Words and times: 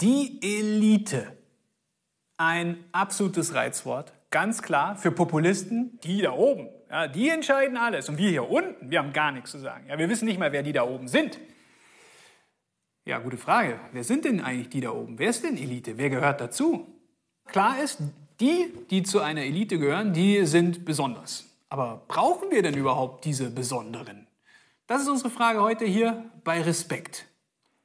Die 0.00 0.38
Elite. 0.42 1.36
Ein 2.36 2.84
absolutes 2.92 3.54
Reizwort. 3.54 4.12
Ganz 4.30 4.62
klar 4.62 4.94
für 4.94 5.10
Populisten, 5.10 5.98
die 6.04 6.22
da 6.22 6.34
oben. 6.34 6.68
Ja, 6.88 7.08
die 7.08 7.28
entscheiden 7.28 7.76
alles. 7.76 8.08
Und 8.08 8.16
wir 8.16 8.30
hier 8.30 8.48
unten, 8.48 8.92
wir 8.92 9.00
haben 9.00 9.12
gar 9.12 9.32
nichts 9.32 9.50
zu 9.50 9.58
sagen. 9.58 9.86
Ja, 9.88 9.98
wir 9.98 10.08
wissen 10.08 10.26
nicht 10.26 10.38
mal, 10.38 10.52
wer 10.52 10.62
die 10.62 10.72
da 10.72 10.84
oben 10.84 11.08
sind. 11.08 11.40
Ja, 13.06 13.18
gute 13.18 13.38
Frage. 13.38 13.80
Wer 13.90 14.04
sind 14.04 14.24
denn 14.24 14.40
eigentlich 14.40 14.68
die 14.68 14.82
da 14.82 14.90
oben? 14.90 15.18
Wer 15.18 15.30
ist 15.30 15.42
denn 15.42 15.56
Elite? 15.56 15.98
Wer 15.98 16.10
gehört 16.10 16.40
dazu? 16.40 16.86
Klar 17.46 17.82
ist, 17.82 17.98
die, 18.38 18.72
die 18.90 19.02
zu 19.02 19.18
einer 19.18 19.42
Elite 19.42 19.80
gehören, 19.80 20.12
die 20.12 20.46
sind 20.46 20.84
besonders. 20.84 21.44
Aber 21.70 22.04
brauchen 22.06 22.52
wir 22.52 22.62
denn 22.62 22.76
überhaupt 22.76 23.24
diese 23.24 23.50
Besonderen? 23.50 24.28
Das 24.86 25.02
ist 25.02 25.08
unsere 25.08 25.30
Frage 25.30 25.60
heute 25.60 25.86
hier 25.86 26.30
bei 26.44 26.62
Respekt. 26.62 27.27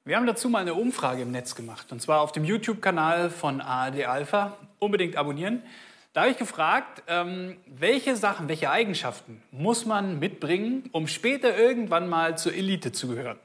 Wir 0.06 0.18
haben 0.18 0.26
dazu 0.26 0.50
mal 0.50 0.60
eine 0.60 0.74
Umfrage 0.74 1.22
im 1.22 1.32
Netz 1.32 1.56
gemacht, 1.56 1.94
und 1.94 2.02
zwar 2.02 2.20
auf 2.20 2.34
dem 2.34 2.44
YouTube-Kanal 2.44 3.30
von 3.30 3.62
ARD 3.62 4.04
Alpha. 4.04 4.58
Unbedingt 4.78 5.16
abonnieren. 5.16 5.64
Da 6.12 6.24
habe 6.24 6.32
ich 6.32 6.38
gefragt, 6.38 7.04
ähm, 7.08 7.56
welche 7.68 8.18
Sachen, 8.18 8.50
welche 8.50 8.70
Eigenschaften 8.70 9.42
muss 9.52 9.86
man 9.86 10.20
mitbringen, 10.20 10.90
um 10.92 11.08
später 11.08 11.58
irgendwann 11.58 12.10
mal 12.10 12.38
zur 12.38 12.54
Elite 12.54 12.92
zu 12.92 13.08
gehören? 13.08 13.40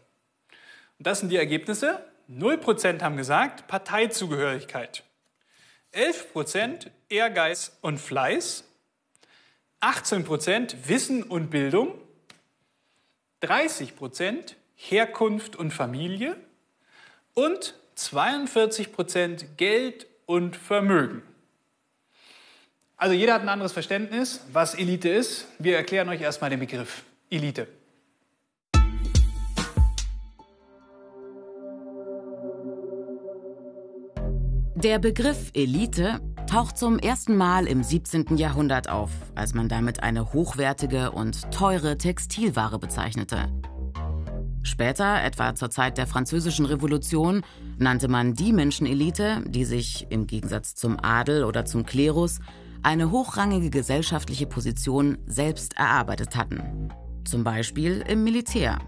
Und 0.98 1.06
das 1.06 1.20
sind 1.20 1.28
die 1.28 1.36
Ergebnisse. 1.36 2.04
0% 2.28 3.02
haben 3.02 3.16
gesagt 3.16 3.68
Parteizugehörigkeit. 3.68 5.04
11% 5.94 6.90
Ehrgeiz 7.08 7.78
und 7.82 7.98
Fleiß. 7.98 8.64
18% 9.80 10.88
Wissen 10.88 11.22
und 11.22 11.50
Bildung. 11.50 11.94
30% 13.44 14.56
Herkunft 14.74 15.54
und 15.54 15.70
Familie 15.70 16.36
und 17.38 17.74
42 17.94 18.92
Prozent 18.92 19.58
Geld 19.58 20.08
und 20.26 20.56
Vermögen. 20.56 21.22
Also 22.96 23.14
jeder 23.14 23.34
hat 23.34 23.42
ein 23.42 23.48
anderes 23.48 23.70
Verständnis, 23.72 24.40
was 24.52 24.74
Elite 24.74 25.08
ist. 25.08 25.46
Wir 25.60 25.76
erklären 25.76 26.08
euch 26.08 26.20
erstmal 26.20 26.50
den 26.50 26.58
Begriff 26.58 27.04
Elite. 27.30 27.68
Der 34.74 34.98
Begriff 34.98 35.52
Elite 35.54 36.20
taucht 36.50 36.76
zum 36.76 36.98
ersten 36.98 37.36
Mal 37.36 37.68
im 37.68 37.84
17. 37.84 38.36
Jahrhundert 38.36 38.88
auf, 38.88 39.10
als 39.36 39.54
man 39.54 39.68
damit 39.68 40.02
eine 40.02 40.32
hochwertige 40.32 41.12
und 41.12 41.52
teure 41.52 41.98
Textilware 41.98 42.80
bezeichnete. 42.80 43.48
Später, 44.62 45.22
etwa 45.22 45.54
zur 45.54 45.70
Zeit 45.70 45.98
der 45.98 46.06
Französischen 46.06 46.66
Revolution, 46.66 47.42
nannte 47.78 48.08
man 48.08 48.34
die 48.34 48.52
Menschenelite, 48.52 49.42
die 49.46 49.64
sich, 49.64 50.06
im 50.10 50.26
Gegensatz 50.26 50.74
zum 50.74 50.98
Adel 51.02 51.44
oder 51.44 51.64
zum 51.64 51.86
Klerus, 51.86 52.40
eine 52.82 53.10
hochrangige 53.10 53.70
gesellschaftliche 53.70 54.46
Position 54.46 55.18
selbst 55.26 55.76
erarbeitet 55.76 56.36
hatten. 56.36 56.90
Zum 57.24 57.44
Beispiel 57.44 58.04
im 58.06 58.24
Militär. 58.24 58.78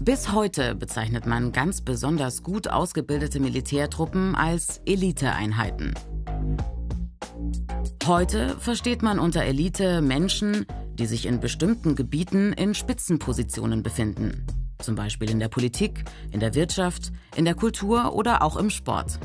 Bis 0.00 0.32
heute 0.32 0.74
bezeichnet 0.74 1.26
man 1.26 1.52
ganz 1.52 1.80
besonders 1.80 2.42
gut 2.42 2.68
ausgebildete 2.68 3.40
Militärtruppen 3.40 4.34
als 4.34 4.80
Eliteeinheiten. 4.84 5.94
Heute 8.06 8.56
versteht 8.60 9.02
man 9.02 9.18
unter 9.18 9.42
Elite 9.42 10.00
Menschen, 10.00 10.66
die 10.96 11.06
sich 11.06 11.26
in 11.26 11.40
bestimmten 11.40 11.94
Gebieten 11.94 12.52
in 12.52 12.74
Spitzenpositionen 12.74 13.82
befinden. 13.82 14.46
Zum 14.80 14.94
Beispiel 14.94 15.30
in 15.30 15.38
der 15.38 15.48
Politik, 15.48 16.04
in 16.32 16.40
der 16.40 16.54
Wirtschaft, 16.54 17.12
in 17.34 17.44
der 17.44 17.54
Kultur 17.54 18.14
oder 18.14 18.42
auch 18.42 18.56
im 18.56 18.70
Sport. 18.70 19.18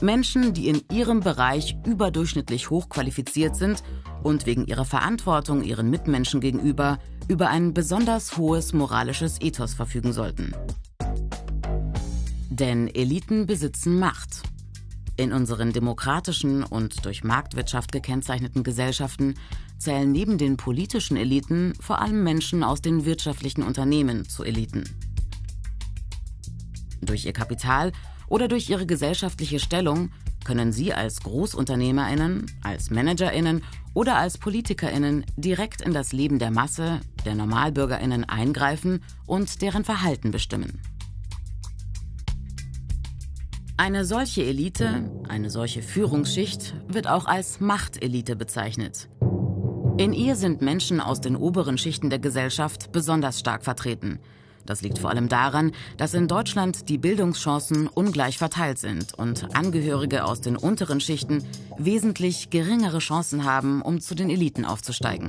Menschen, 0.00 0.52
die 0.52 0.68
in 0.68 0.82
ihrem 0.92 1.20
Bereich 1.20 1.76
überdurchschnittlich 1.86 2.70
hochqualifiziert 2.70 3.56
sind 3.56 3.82
und 4.22 4.46
wegen 4.46 4.66
ihrer 4.66 4.84
Verantwortung 4.84 5.62
ihren 5.62 5.90
Mitmenschen 5.90 6.40
gegenüber 6.40 6.98
über 7.28 7.48
ein 7.48 7.74
besonders 7.74 8.36
hohes 8.36 8.72
moralisches 8.72 9.40
Ethos 9.40 9.74
verfügen 9.74 10.12
sollten. 10.12 10.52
Denn 12.50 12.88
Eliten 12.88 13.46
besitzen 13.46 13.98
Macht. 13.98 14.42
In 15.18 15.32
unseren 15.32 15.72
demokratischen 15.72 16.62
und 16.62 17.06
durch 17.06 17.24
Marktwirtschaft 17.24 17.90
gekennzeichneten 17.90 18.62
Gesellschaften 18.62 19.34
zählen 19.78 20.12
neben 20.12 20.36
den 20.36 20.58
politischen 20.58 21.16
Eliten 21.16 21.72
vor 21.80 22.02
allem 22.02 22.22
Menschen 22.22 22.62
aus 22.62 22.82
den 22.82 23.06
wirtschaftlichen 23.06 23.62
Unternehmen 23.62 24.28
zu 24.28 24.44
Eliten. 24.44 24.84
Durch 27.00 27.24
ihr 27.24 27.32
Kapital 27.32 27.92
oder 28.28 28.46
durch 28.48 28.68
ihre 28.68 28.84
gesellschaftliche 28.84 29.58
Stellung 29.58 30.10
können 30.44 30.70
sie 30.72 30.92
als 30.92 31.20
Großunternehmerinnen, 31.20 32.46
als 32.62 32.90
Managerinnen 32.90 33.62
oder 33.94 34.16
als 34.16 34.36
Politikerinnen 34.36 35.24
direkt 35.36 35.80
in 35.80 35.94
das 35.94 36.12
Leben 36.12 36.38
der 36.38 36.50
Masse, 36.50 37.00
der 37.24 37.34
Normalbürgerinnen 37.34 38.24
eingreifen 38.24 39.02
und 39.26 39.62
deren 39.62 39.84
Verhalten 39.84 40.30
bestimmen. 40.30 40.80
Eine 43.78 44.06
solche 44.06 44.42
Elite, 44.42 45.10
eine 45.28 45.50
solche 45.50 45.82
Führungsschicht 45.82 46.74
wird 46.88 47.06
auch 47.06 47.26
als 47.26 47.60
Machtelite 47.60 48.34
bezeichnet. 48.34 49.10
In 49.98 50.14
ihr 50.14 50.34
sind 50.34 50.62
Menschen 50.62 50.98
aus 50.98 51.20
den 51.20 51.36
oberen 51.36 51.76
Schichten 51.76 52.08
der 52.08 52.18
Gesellschaft 52.18 52.90
besonders 52.92 53.38
stark 53.38 53.64
vertreten. 53.64 54.18
Das 54.64 54.80
liegt 54.80 54.98
vor 54.98 55.10
allem 55.10 55.28
daran, 55.28 55.72
dass 55.98 56.14
in 56.14 56.26
Deutschland 56.26 56.88
die 56.88 56.96
Bildungschancen 56.96 57.86
ungleich 57.86 58.38
verteilt 58.38 58.78
sind 58.78 59.12
und 59.12 59.54
Angehörige 59.54 60.24
aus 60.24 60.40
den 60.40 60.56
unteren 60.56 61.00
Schichten 61.00 61.44
wesentlich 61.76 62.48
geringere 62.48 62.98
Chancen 62.98 63.44
haben, 63.44 63.82
um 63.82 64.00
zu 64.00 64.14
den 64.14 64.30
Eliten 64.30 64.64
aufzusteigen. 64.64 65.28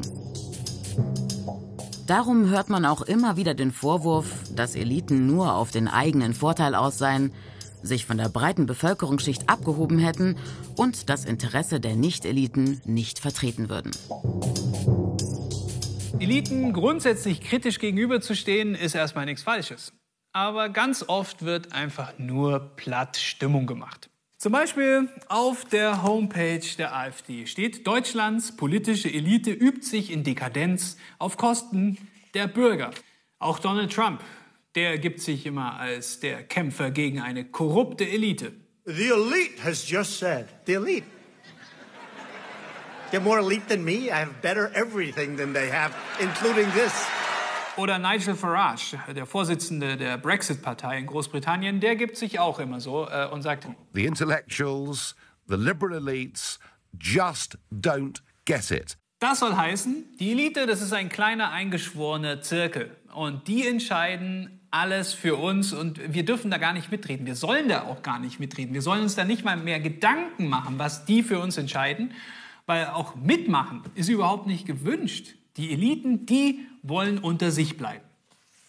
Darum 2.07 2.49
hört 2.49 2.69
man 2.69 2.85
auch 2.85 3.01
immer 3.01 3.35
wieder 3.35 3.53
den 3.53 3.73
Vorwurf, 3.73 4.43
dass 4.55 4.75
Eliten 4.75 5.27
nur 5.27 5.53
auf 5.53 5.71
den 5.71 5.89
eigenen 5.89 6.33
Vorteil 6.33 6.73
aus 6.75 6.97
seien, 6.97 7.33
sich 7.81 8.05
von 8.05 8.17
der 8.17 8.29
breiten 8.29 8.65
Bevölkerungsschicht 8.65 9.49
abgehoben 9.49 9.99
hätten 9.99 10.37
und 10.75 11.09
das 11.09 11.25
Interesse 11.25 11.79
der 11.79 11.95
Nicht-Eliten 11.95 12.81
nicht 12.85 13.19
vertreten 13.19 13.69
würden. 13.69 13.91
Eliten 16.19 16.73
grundsätzlich 16.73 17.41
kritisch 17.41 17.79
gegenüberzustehen, 17.79 18.75
ist 18.75 18.95
erstmal 18.95 19.25
nichts 19.25 19.43
Falsches. 19.43 19.93
Aber 20.33 20.69
ganz 20.69 21.05
oft 21.07 21.43
wird 21.43 21.73
einfach 21.73 22.17
nur 22.17 22.59
platt 22.75 23.17
Stimmung 23.17 23.67
gemacht. 23.67 24.09
Zum 24.37 24.51
Beispiel 24.51 25.09
auf 25.29 25.65
der 25.65 26.03
Homepage 26.03 26.61
der 26.77 26.95
AfD 26.95 27.47
steht, 27.47 27.87
Deutschlands 27.87 28.55
politische 28.55 29.11
Elite 29.11 29.51
übt 29.51 29.81
sich 29.81 30.11
in 30.11 30.23
Dekadenz 30.23 30.97
auf 31.17 31.37
Kosten 31.37 31.97
der 32.35 32.47
Bürger. 32.47 32.91
Auch 33.39 33.57
Donald 33.57 33.91
Trump 33.91 34.21
der 34.77 34.99
gibt 34.99 35.21
sich 35.21 35.47
immer 35.47 35.79
als 35.79 36.19
der 36.19 36.43
Kämpfer 36.43 36.91
gegen 36.91 37.19
eine 37.19 37.45
korrupte 37.45 38.07
Elite. 38.07 38.53
The 38.85 39.07
elite 39.07 39.63
has 39.63 39.89
just 39.89 40.19
said, 40.19 40.47
the 40.67 40.73
elite. 40.73 41.03
They're 43.11 43.19
more 43.19 43.39
elite 43.39 43.67
than 43.67 43.83
me. 43.83 44.11
I 44.11 44.19
have 44.19 44.41
better 44.43 44.69
everything 44.75 45.35
than 45.35 45.51
they 45.53 45.71
have, 45.71 45.95
including 46.19 46.71
this. 46.73 46.93
Oder 47.75 47.97
Nigel 47.97 48.35
Farage, 48.35 48.97
der 49.15 49.25
Vorsitzende 49.25 49.97
der 49.97 50.17
Brexit-Partei 50.17 50.99
in 50.99 51.07
Großbritannien, 51.07 51.79
der 51.79 51.95
gibt 51.95 52.15
sich 52.15 52.39
auch 52.39 52.59
immer 52.59 52.79
so 52.79 53.07
äh, 53.07 53.27
und 53.31 53.41
sagt: 53.41 53.67
The 53.93 54.05
intellectuals, 54.05 55.15
the 55.47 55.55
liberal 55.55 55.97
elites 55.97 56.59
just 56.99 57.57
don't 57.71 58.21
get 58.45 58.69
it. 58.69 58.95
Das 59.19 59.39
soll 59.39 59.55
heißen, 59.55 60.17
die 60.19 60.31
Elite, 60.31 60.67
das 60.67 60.81
ist 60.81 60.93
ein 60.93 61.09
kleiner 61.09 61.49
eingeschworener 61.49 62.41
Zirkel 62.41 62.95
und 63.15 63.47
die 63.47 63.65
entscheiden 63.65 64.56
alles 64.71 65.13
für 65.13 65.35
uns 65.35 65.73
und 65.73 66.13
wir 66.13 66.25
dürfen 66.25 66.51
da 66.51 66.57
gar 66.57 66.73
nicht 66.73 66.91
mitreden. 66.91 67.25
Wir 67.25 67.35
sollen 67.35 67.69
da 67.69 67.83
auch 67.83 68.01
gar 68.01 68.19
nicht 68.19 68.39
mitreden. 68.39 68.73
Wir 68.73 68.81
sollen 68.81 69.01
uns 69.01 69.15
da 69.15 69.23
nicht 69.23 69.45
mal 69.45 69.57
mehr 69.57 69.79
Gedanken 69.79 70.47
machen, 70.47 70.77
was 70.77 71.05
die 71.05 71.23
für 71.23 71.39
uns 71.39 71.57
entscheiden, 71.57 72.13
weil 72.65 72.87
auch 72.87 73.15
mitmachen 73.15 73.81
ist 73.95 74.09
überhaupt 74.09 74.47
nicht 74.47 74.65
gewünscht. 74.65 75.35
Die 75.55 75.71
Eliten, 75.71 76.25
die 76.25 76.67
wollen 76.83 77.17
unter 77.17 77.51
sich 77.51 77.77
bleiben. 77.77 78.03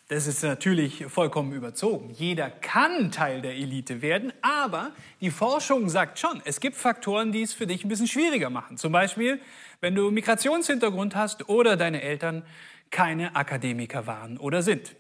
Das 0.09 0.27
ist 0.27 0.43
natürlich 0.43 1.05
vollkommen 1.07 1.53
überzogen. 1.53 2.11
Jeder 2.15 2.49
kann 2.49 3.11
Teil 3.11 3.43
der 3.43 3.57
Elite 3.57 4.01
werden, 4.01 4.33
aber 4.41 4.93
die 5.21 5.31
Forschung 5.31 5.91
sagt 5.91 6.19
schon, 6.19 6.41
es 6.47 6.61
gibt 6.61 6.77
Faktoren, 6.77 7.31
die 7.31 7.43
es 7.43 7.53
für 7.53 7.67
dich 7.67 7.85
ein 7.85 7.89
bisschen 7.89 8.07
schwieriger 8.07 8.49
machen. 8.49 8.79
Zum 8.79 8.91
Beispiel, 8.91 9.39
wenn 9.83 9.95
du 9.95 10.11
Migrationshintergrund 10.11 11.15
hast 11.15 11.51
oder 11.51 11.77
deine 11.77 12.01
Eltern 12.01 12.43
keine 12.91 13.37
Akademiker 13.37 14.07
waren 14.07 14.39
oder 14.39 14.63
sind. 14.63 14.97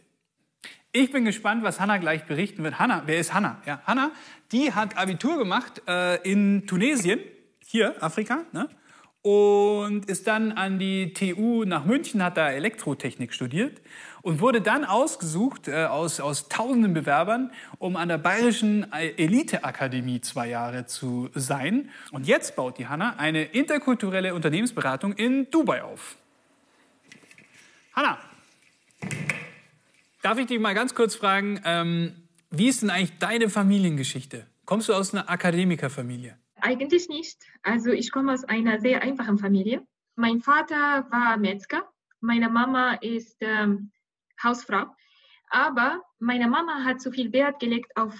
Ich 1.00 1.12
bin 1.12 1.24
gespannt, 1.24 1.62
was 1.62 1.78
Hanna 1.78 1.98
gleich 1.98 2.24
berichten 2.24 2.64
wird. 2.64 2.80
Hanna, 2.80 3.04
wer 3.06 3.20
ist 3.20 3.32
Hanna? 3.32 3.62
Ja, 3.64 3.80
Hanna, 3.86 4.10
die 4.50 4.72
hat 4.72 4.98
Abitur 4.98 5.38
gemacht 5.38 5.80
äh, 5.86 6.16
in 6.28 6.66
Tunesien, 6.66 7.20
hier 7.64 8.02
Afrika, 8.02 8.40
ne? 8.50 8.68
und 9.22 10.06
ist 10.06 10.26
dann 10.26 10.50
an 10.50 10.80
die 10.80 11.12
TU 11.12 11.62
nach 11.64 11.84
München, 11.84 12.20
hat 12.20 12.36
da 12.36 12.50
Elektrotechnik 12.50 13.32
studiert 13.32 13.80
und 14.22 14.40
wurde 14.40 14.60
dann 14.60 14.84
ausgesucht 14.84 15.68
äh, 15.68 15.84
aus, 15.84 16.18
aus 16.18 16.48
tausenden 16.48 16.94
Bewerbern, 16.94 17.52
um 17.78 17.94
an 17.94 18.08
der 18.08 18.18
Bayerischen 18.18 18.92
Eliteakademie 18.92 20.20
zwei 20.20 20.48
Jahre 20.48 20.86
zu 20.86 21.30
sein. 21.32 21.90
Und 22.10 22.26
jetzt 22.26 22.56
baut 22.56 22.76
die 22.76 22.88
Hanna 22.88 23.14
eine 23.18 23.44
interkulturelle 23.44 24.34
Unternehmensberatung 24.34 25.12
in 25.12 25.48
Dubai 25.52 25.84
auf. 25.84 26.16
Hanna, 27.92 28.18
darf 30.22 30.38
ich 30.38 30.46
dich 30.46 30.58
mal 30.58 30.74
ganz 30.74 30.94
kurz 30.94 31.14
fragen, 31.14 31.60
ähm, 31.64 32.28
wie 32.50 32.68
ist 32.68 32.82
denn 32.82 32.90
eigentlich 32.90 33.18
deine 33.18 33.48
Familiengeschichte? 33.48 34.46
Kommst 34.64 34.88
du 34.88 34.94
aus 34.94 35.14
einer 35.14 35.28
Akademikerfamilie? 35.30 36.38
Eigentlich 36.60 37.08
nicht. 37.08 37.38
Also 37.62 37.90
ich 37.90 38.10
komme 38.10 38.32
aus 38.32 38.44
einer 38.44 38.80
sehr 38.80 39.02
einfachen 39.02 39.38
Familie. 39.38 39.86
Mein 40.16 40.40
Vater 40.40 41.06
war 41.10 41.36
Metzger, 41.36 41.88
meine 42.20 42.48
Mama 42.48 42.94
ist 42.94 43.36
ähm, 43.40 43.92
Hausfrau. 44.42 44.86
Aber 45.50 46.02
meine 46.18 46.48
Mama 46.48 46.84
hat 46.84 47.00
so 47.00 47.10
viel 47.10 47.32
Wert 47.32 47.60
gelegt 47.60 47.96
auf 47.96 48.14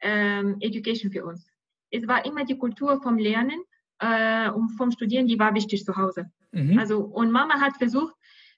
ähm, 0.00 0.56
Education 0.60 1.10
für 1.10 1.24
uns. 1.24 1.48
Es 1.90 2.06
war 2.06 2.24
immer 2.26 2.44
die 2.44 2.58
Kultur 2.58 3.00
vom 3.00 3.16
Lernen 3.16 3.62
äh, 4.00 4.50
und 4.50 4.70
vom 4.70 4.90
Studieren, 4.90 5.26
die 5.26 5.38
war 5.38 5.54
wichtig 5.54 5.84
zu 5.84 5.96
Hause. 5.96 6.30
Mhm. 6.52 6.78
Also, 6.78 7.00
und 7.00 7.30
Mama 7.30 7.60
hat 7.60 7.76
versucht 7.76 8.14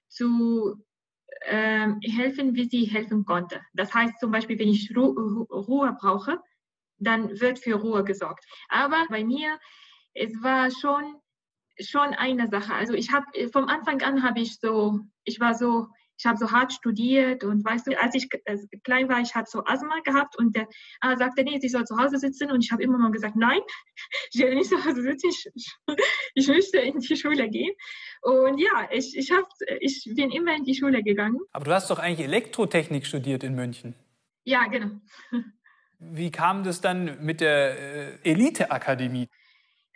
zu 0.07 0.83
ähm, 1.45 1.99
helfen, 2.03 2.55
wie 2.55 2.69
sie 2.69 2.85
helfen 2.85 3.25
konnte. 3.25 3.61
Das 3.73 3.93
heißt 3.93 4.19
zum 4.19 4.31
Beispiel, 4.31 4.59
wenn 4.59 4.69
ich 4.69 4.95
Ru 4.95 5.45
Ruhe 5.49 5.95
brauche, 5.99 6.39
dann 6.97 7.39
wird 7.39 7.59
für 7.59 7.75
Ruhe 7.75 8.03
gesorgt. 8.03 8.45
Aber 8.69 9.05
bei 9.09 9.23
mir, 9.23 9.59
es 10.13 10.31
war 10.43 10.69
schon 10.71 11.15
schon 11.79 12.13
eine 12.13 12.47
Sache. 12.47 12.73
Also 12.73 12.93
ich 12.93 13.11
habe 13.11 13.25
vom 13.51 13.65
Anfang 13.67 14.01
an 14.01 14.23
habe 14.23 14.39
ich 14.41 14.59
so, 14.59 14.99
ich 15.23 15.39
war 15.39 15.55
so 15.55 15.87
ich 16.21 16.25
habe 16.27 16.37
so 16.37 16.51
hart 16.51 16.71
studiert 16.71 17.43
und 17.43 17.65
weißt 17.65 17.87
du, 17.87 17.99
als 17.99 18.13
ich 18.13 18.27
äh, 18.45 18.57
klein 18.83 19.09
war, 19.09 19.21
ich 19.21 19.33
habe 19.33 19.47
so 19.49 19.63
Asthma 19.65 19.99
gehabt 20.03 20.37
und 20.37 20.55
der 20.55 20.67
äh, 21.01 21.17
sagte, 21.17 21.43
nee, 21.43 21.59
ich 21.59 21.71
soll 21.71 21.83
zu 21.85 21.97
Hause 21.97 22.19
sitzen 22.19 22.51
und 22.51 22.63
ich 22.63 22.71
habe 22.71 22.83
immer 22.83 22.99
mal 22.99 23.11
gesagt, 23.11 23.35
nein, 23.35 23.59
ich 24.31 24.41
will 24.41 24.53
nicht 24.53 24.69
zu 24.69 24.85
Hause 24.85 25.01
sitzen, 25.01 25.29
ich, 25.29 25.73
ich 26.35 26.47
möchte 26.47 26.77
in 26.77 26.99
die 26.99 27.17
Schule 27.17 27.49
gehen. 27.49 27.73
Und 28.21 28.59
ja, 28.59 28.87
ich, 28.91 29.17
ich, 29.17 29.31
hab, 29.31 29.47
ich 29.79 30.11
bin 30.15 30.29
immer 30.29 30.55
in 30.55 30.63
die 30.63 30.75
Schule 30.75 31.01
gegangen. 31.01 31.39
Aber 31.53 31.65
du 31.65 31.73
hast 31.73 31.89
doch 31.89 31.97
eigentlich 31.97 32.27
Elektrotechnik 32.27 33.07
studiert 33.07 33.43
in 33.43 33.55
München. 33.55 33.95
Ja, 34.43 34.67
genau. 34.67 34.91
Wie 35.99 36.29
kam 36.29 36.63
das 36.63 36.81
dann 36.81 37.23
mit 37.23 37.41
der 37.41 37.79
äh, 38.23 38.31
Elite-Akademie? 38.31 39.27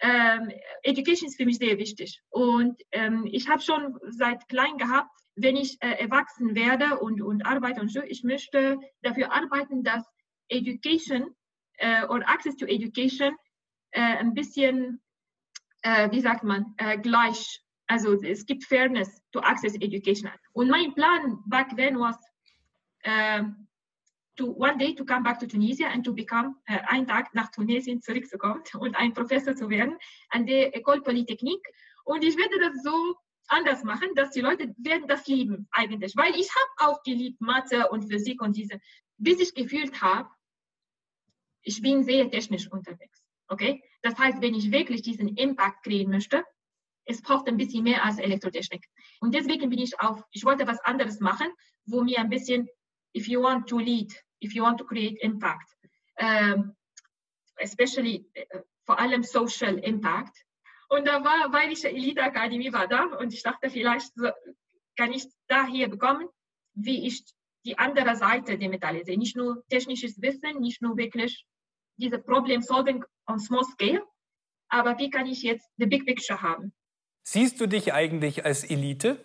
Ähm, 0.02 0.52
Education 0.82 1.30
ist 1.30 1.38
für 1.38 1.46
mich 1.46 1.60
sehr 1.60 1.78
wichtig. 1.78 2.22
Und 2.30 2.82
ähm, 2.92 3.28
ich 3.32 3.48
habe 3.48 3.62
schon 3.62 3.98
seit 4.10 4.48
klein 4.50 4.78
gehabt, 4.78 5.10
wenn 5.36 5.56
ich 5.56 5.78
äh, 5.82 6.00
erwachsen 6.00 6.56
werde 6.56 7.00
und, 7.00 7.22
und 7.22 7.46
arbeite 7.46 7.82
und 7.82 7.90
so, 7.90 8.02
ich 8.02 8.24
möchte 8.24 8.80
dafür 9.02 9.34
arbeiten, 9.34 9.84
dass 9.84 10.04
Education 10.50 11.36
äh, 11.78 12.06
oder 12.06 12.28
Access 12.30 12.56
to 12.56 12.66
Education 12.66 13.36
äh, 13.92 14.18
ein 14.18 14.34
bisschen, 14.34 15.02
äh, 15.82 16.10
wie 16.12 16.22
sagt 16.22 16.44
man, 16.44 16.74
äh, 16.78 16.98
gleich. 16.98 17.62
Also 17.88 18.22
es 18.22 18.46
gibt 18.46 18.66
Fairness 18.66 19.22
to 19.32 19.40
Access 19.40 19.76
Education. 19.76 20.30
Und 20.54 20.70
mein 20.70 20.94
Plan 20.94 21.44
back 21.46 21.76
then 21.78 22.00
was 22.00 22.18
uh, 23.06 23.44
to 24.36 24.48
one 24.48 24.78
day 24.78 24.96
to 24.96 25.06
come 25.06 25.24
back 25.24 25.40
to 25.40 25.46
Tunisia 25.46 25.88
and 25.88 26.04
to 26.04 26.12
become 26.12 26.56
einen 26.66 27.06
Tag 27.06 27.34
nach 27.36 27.52
Tunesien 27.52 28.02
zurückzukommen 28.02 28.64
und 28.80 28.96
ein 28.96 29.14
Professor 29.14 29.56
zu 29.56 29.70
werden 29.70 29.98
an 30.30 30.48
der 30.48 30.76
École 30.76 31.02
Polytechnique. 31.02 31.66
Und 32.06 32.24
ich 32.24 32.36
werde 32.36 32.60
das 32.60 32.84
so 32.84 33.16
anders 33.48 33.84
machen, 33.84 34.10
dass 34.16 34.32
die 34.32 34.42
Leute 34.42 34.74
werden 34.78 35.08
das 35.08 35.28
lieben 35.28 35.68
eigentlich. 35.72 36.16
Weil 36.16 36.36
ich 36.36 36.50
habe 36.56 36.92
auch 36.92 37.04
geliebt 37.04 37.42
Mathe 37.42 37.90
und 37.90 38.10
Physik 38.10 38.42
und 38.42 38.56
diese, 38.56 38.80
bis 39.18 39.40
ich 39.40 39.54
gefühlt 39.54 40.02
habe, 40.02 40.30
ich 41.62 41.82
bin 41.82 42.04
sehr 42.04 42.30
technisch 42.30 42.72
unterwegs. 42.72 43.22
Okay? 43.48 43.84
Das 44.02 44.18
heißt, 44.18 44.42
wenn 44.42 44.54
ich 44.54 44.72
wirklich 44.72 45.02
diesen 45.02 45.36
Impact 45.36 45.84
kriegen 45.84 46.12
möchte, 46.12 46.44
es 47.06 47.22
braucht 47.22 47.48
ein 47.48 47.58
bisschen 47.58 47.84
mehr 47.84 48.04
als 48.04 48.18
Elektrotechnik. 48.18 48.86
Und 49.20 49.34
deswegen 49.34 49.70
bin 49.70 49.80
ich 49.80 50.00
auf, 50.00 50.24
ich 50.32 50.44
wollte 50.44 50.68
was 50.68 50.80
anderes 50.82 51.20
machen, 51.20 51.48
wo 51.86 52.02
mir 52.02 52.20
ein 52.20 52.30
bisschen, 52.30 52.68
if 53.16 53.28
you 53.28 53.42
want 53.42 53.70
to 53.70 53.78
lead, 53.78 54.14
if 54.44 54.54
you 54.54 54.64
want 54.64 54.80
to 54.80 54.86
create 54.86 55.18
impact, 55.22 55.70
um, 56.20 56.76
especially, 57.58 58.26
uh, 58.54 58.60
vor 58.86 59.00
allem 59.00 59.24
social 59.24 59.78
impact, 59.80 60.45
und 60.90 61.08
da 61.08 61.24
war 61.24 61.50
Bayerische 61.50 61.90
Elite-Akademie 61.90 62.72
war 62.72 62.88
da 62.88 63.04
und 63.04 63.34
ich 63.34 63.44
dachte, 63.44 63.70
vielleicht 63.70 64.12
kann 64.96 65.12
ich 65.12 65.26
daher 65.48 65.88
bekommen, 65.88 66.28
wie 66.74 67.08
ich 67.08 67.24
die 67.66 67.78
andere 67.78 68.16
Seite 68.16 68.58
der 68.58 68.70
Medaille 68.70 69.04
sehe. 69.04 69.18
Nicht 69.18 69.36
nur 69.36 69.66
technisches 69.70 70.22
Wissen, 70.22 70.62
nicht 70.62 70.82
nur 70.82 70.96
wirklich 70.98 71.46
diese 71.98 72.20
Problem-Solving 72.20 73.04
on 73.28 73.40
small 73.40 73.64
scale, 73.64 74.04
aber 74.70 74.98
wie 75.00 75.10
kann 75.10 75.26
ich 75.26 75.42
jetzt 75.42 75.68
the 75.78 75.86
big 75.86 76.06
picture 76.06 76.42
haben? 76.42 76.74
Siehst 77.24 77.60
du 77.60 77.68
dich 77.68 77.94
eigentlich 77.94 78.46
als 78.46 78.64
Elite? 78.64 79.24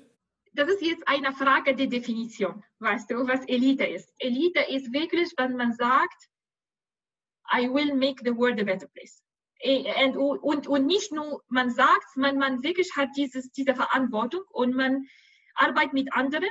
Das 0.53 0.69
ist 0.69 0.83
jetzt 0.83 1.07
eine 1.07 1.33
Frage 1.33 1.77
der 1.77 1.87
Definition, 1.87 2.65
weißt 2.81 3.11
du, 3.11 3.27
was 3.27 3.47
Elite 3.47 3.85
ist. 3.85 4.13
Elite 4.19 4.61
ist 4.69 4.93
wirklich, 4.93 5.33
wenn 5.37 5.57
man 5.57 5.73
sagt, 5.75 6.29
I 7.53 7.69
will 7.69 7.95
make 7.95 8.23
the 8.25 8.35
world 8.35 8.61
a 8.61 8.65
better 8.65 8.89
place. 8.89 9.23
Äh, 9.61 10.09
und, 10.17 10.39
und, 10.39 10.67
und 10.67 10.87
nicht 10.87 11.13
nur, 11.13 11.43
man 11.49 11.71
sagt, 11.71 12.17
man, 12.17 12.39
man 12.39 12.63
wirklich 12.63 12.97
hat 12.97 13.11
dieses, 13.17 13.51
diese 13.53 13.75
Verantwortung 13.75 14.43
und 14.51 14.75
man 14.75 15.07
arbeitet 15.55 15.93
mit 15.93 16.13
anderen, 16.15 16.49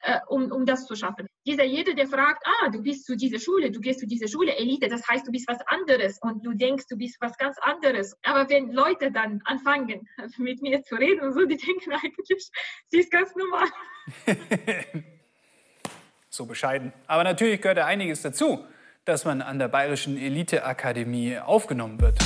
äh, 0.00 0.18
um, 0.26 0.50
um 0.52 0.66
das 0.66 0.86
zu 0.86 0.94
schaffen. 0.94 1.26
Dieser 1.46 1.64
jeder, 1.64 1.94
der 1.94 2.06
fragt, 2.06 2.44
ah, 2.44 2.68
du 2.68 2.82
bist 2.82 3.06
zu 3.06 3.16
dieser 3.16 3.38
Schule, 3.38 3.70
du 3.70 3.80
gehst 3.80 4.00
zu 4.00 4.06
dieser 4.06 4.28
Schule, 4.28 4.54
Elite, 4.56 4.88
das 4.88 5.06
heißt, 5.08 5.26
du 5.26 5.32
bist 5.32 5.48
was 5.48 5.60
anderes 5.66 6.18
und 6.20 6.44
du 6.44 6.52
denkst, 6.52 6.84
du 6.88 6.96
bist 6.96 7.16
was 7.20 7.36
ganz 7.38 7.56
anderes. 7.58 8.16
Aber 8.22 8.48
wenn 8.50 8.72
Leute 8.72 9.10
dann 9.10 9.40
anfangen, 9.44 10.08
mit 10.38 10.60
mir 10.60 10.82
zu 10.82 10.96
reden 10.96 11.20
und 11.20 11.32
so, 11.32 11.46
die 11.46 11.56
denken 11.56 11.92
eigentlich, 11.92 12.50
sie 12.88 12.98
ist 12.98 13.10
ganz 13.10 13.34
normal. 13.34 13.68
so 16.28 16.46
bescheiden. 16.46 16.92
Aber 17.06 17.24
natürlich 17.24 17.60
gehört 17.60 17.78
da 17.78 17.86
einiges 17.86 18.22
dazu, 18.22 18.64
dass 19.04 19.24
man 19.24 19.40
an 19.40 19.58
der 19.58 19.68
Bayerischen 19.68 20.16
Eliteakademie 20.16 21.38
aufgenommen 21.38 22.00
wird. 22.00 22.18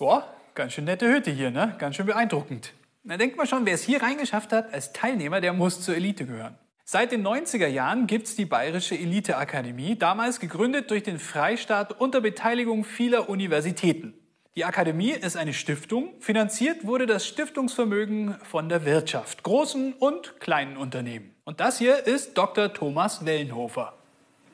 Boah, 0.00 0.26
ganz 0.54 0.72
schön 0.72 0.86
nette 0.86 1.12
Hütte 1.12 1.30
hier, 1.30 1.50
ne? 1.50 1.76
Ganz 1.78 1.94
schön 1.94 2.06
beeindruckend. 2.06 2.72
Da 3.04 3.18
denkt 3.18 3.36
man 3.36 3.46
schon, 3.46 3.66
wer 3.66 3.74
es 3.74 3.82
hier 3.82 4.02
reingeschafft 4.02 4.50
hat 4.50 4.72
als 4.72 4.94
Teilnehmer, 4.94 5.42
der 5.42 5.52
muss 5.52 5.82
zur 5.82 5.94
Elite 5.94 6.24
gehören. 6.24 6.56
Seit 6.86 7.12
den 7.12 7.22
90er 7.22 7.66
Jahren 7.66 8.06
gibt 8.06 8.26
es 8.26 8.34
die 8.34 8.46
Bayerische 8.46 8.94
Eliteakademie, 8.94 9.96
damals 9.96 10.40
gegründet 10.40 10.90
durch 10.90 11.02
den 11.02 11.18
Freistaat 11.18 12.00
unter 12.00 12.22
Beteiligung 12.22 12.84
vieler 12.84 13.28
Universitäten. 13.28 14.14
Die 14.56 14.64
Akademie 14.64 15.10
ist 15.10 15.36
eine 15.36 15.52
Stiftung. 15.52 16.14
Finanziert 16.20 16.86
wurde 16.86 17.04
das 17.04 17.26
Stiftungsvermögen 17.26 18.36
von 18.42 18.70
der 18.70 18.86
Wirtschaft, 18.86 19.42
großen 19.42 19.92
und 19.92 20.40
kleinen 20.40 20.78
Unternehmen. 20.78 21.34
Und 21.44 21.60
das 21.60 21.76
hier 21.76 22.06
ist 22.06 22.38
Dr. 22.38 22.72
Thomas 22.72 23.26
Wellenhofer. 23.26 23.92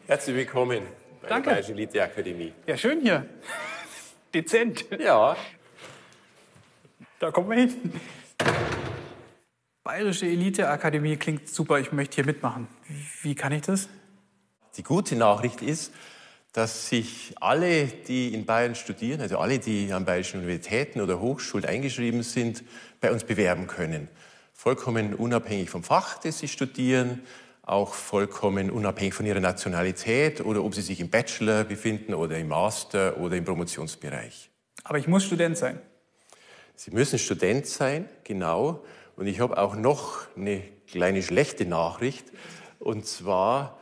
Herzlich 0.08 0.34
willkommen 0.34 0.82
bei 1.22 1.28
Danke. 1.28 1.44
der 1.44 1.50
Bayerischen 1.52 1.76
Eliteakademie. 1.76 2.52
Ja, 2.66 2.76
schön 2.76 3.00
hier 3.00 3.28
dezent. 4.36 4.86
Ja. 4.98 5.36
Da 7.18 7.30
kommen 7.30 7.50
wir 7.50 7.56
hin. 7.56 7.92
Bayerische 9.82 10.26
Eliteakademie 10.26 11.16
klingt 11.16 11.48
super, 11.48 11.78
ich 11.78 11.92
möchte 11.92 12.16
hier 12.16 12.26
mitmachen. 12.26 12.68
Wie 13.22 13.34
kann 13.34 13.52
ich 13.52 13.62
das? 13.62 13.88
Die 14.76 14.82
gute 14.82 15.16
Nachricht 15.16 15.62
ist, 15.62 15.92
dass 16.52 16.88
sich 16.88 17.34
alle, 17.40 17.86
die 17.86 18.34
in 18.34 18.44
Bayern 18.44 18.74
studieren, 18.74 19.20
also 19.20 19.38
alle, 19.38 19.58
die 19.58 19.92
an 19.92 20.04
bayerischen 20.04 20.40
Universitäten 20.40 21.00
oder 21.00 21.20
Hochschulen 21.20 21.66
eingeschrieben 21.66 22.22
sind, 22.22 22.64
bei 23.00 23.12
uns 23.12 23.24
bewerben 23.24 23.66
können. 23.66 24.08
Vollkommen 24.52 25.14
unabhängig 25.14 25.70
vom 25.70 25.82
Fach, 25.82 26.18
das 26.18 26.38
sie 26.40 26.48
studieren, 26.48 27.22
auch 27.66 27.94
vollkommen 27.94 28.70
unabhängig 28.70 29.12
von 29.12 29.26
ihrer 29.26 29.40
Nationalität 29.40 30.40
oder 30.40 30.64
ob 30.64 30.74
sie 30.74 30.82
sich 30.82 31.00
im 31.00 31.10
Bachelor 31.10 31.64
befinden 31.64 32.14
oder 32.14 32.38
im 32.38 32.48
Master 32.48 33.18
oder 33.18 33.36
im 33.36 33.44
Promotionsbereich. 33.44 34.50
Aber 34.84 34.98
ich 34.98 35.08
muss 35.08 35.24
Student 35.24 35.58
sein. 35.58 35.80
Sie 36.76 36.92
müssen 36.92 37.18
Student 37.18 37.66
sein, 37.66 38.08
genau. 38.22 38.84
Und 39.16 39.26
ich 39.26 39.40
habe 39.40 39.58
auch 39.58 39.74
noch 39.74 40.28
eine 40.36 40.62
kleine 40.86 41.22
schlechte 41.22 41.66
Nachricht. 41.66 42.26
Und 42.78 43.04
zwar, 43.06 43.80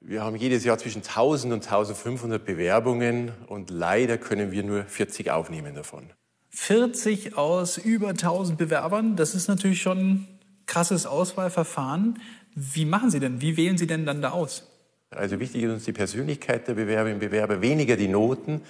wir 0.00 0.22
haben 0.22 0.36
jedes 0.36 0.64
Jahr 0.64 0.76
zwischen 0.76 1.02
1000 1.02 1.54
und 1.54 1.64
1500 1.64 2.44
Bewerbungen 2.44 3.32
und 3.46 3.70
leider 3.70 4.18
können 4.18 4.52
wir 4.52 4.62
nur 4.62 4.84
40 4.84 5.30
aufnehmen 5.30 5.74
davon. 5.74 6.10
40 6.50 7.38
aus 7.38 7.78
über 7.78 8.10
1000 8.10 8.58
Bewerbern, 8.58 9.16
das 9.16 9.34
ist 9.34 9.48
natürlich 9.48 9.80
schon 9.80 9.98
ein 9.98 10.40
krasses 10.66 11.06
Auswahlverfahren. 11.06 12.18
Wie 12.54 12.84
machen 12.84 13.10
Sie 13.10 13.20
denn? 13.20 13.40
Wie 13.40 13.56
wählen 13.56 13.78
Sie 13.78 13.86
denn 13.86 14.04
dann 14.04 14.20
da 14.22 14.30
aus? 14.30 14.68
Also 15.10 15.38
wichtig 15.40 15.62
ist 15.62 15.70
uns 15.70 15.84
die 15.84 15.92
Persönlichkeit 15.92 16.68
der 16.68 16.74
Bewerberinnen 16.74 17.14
und 17.14 17.20
Bewerber, 17.20 17.60
weniger 17.60 17.96
die 17.96 18.08
Noten. 18.08 18.62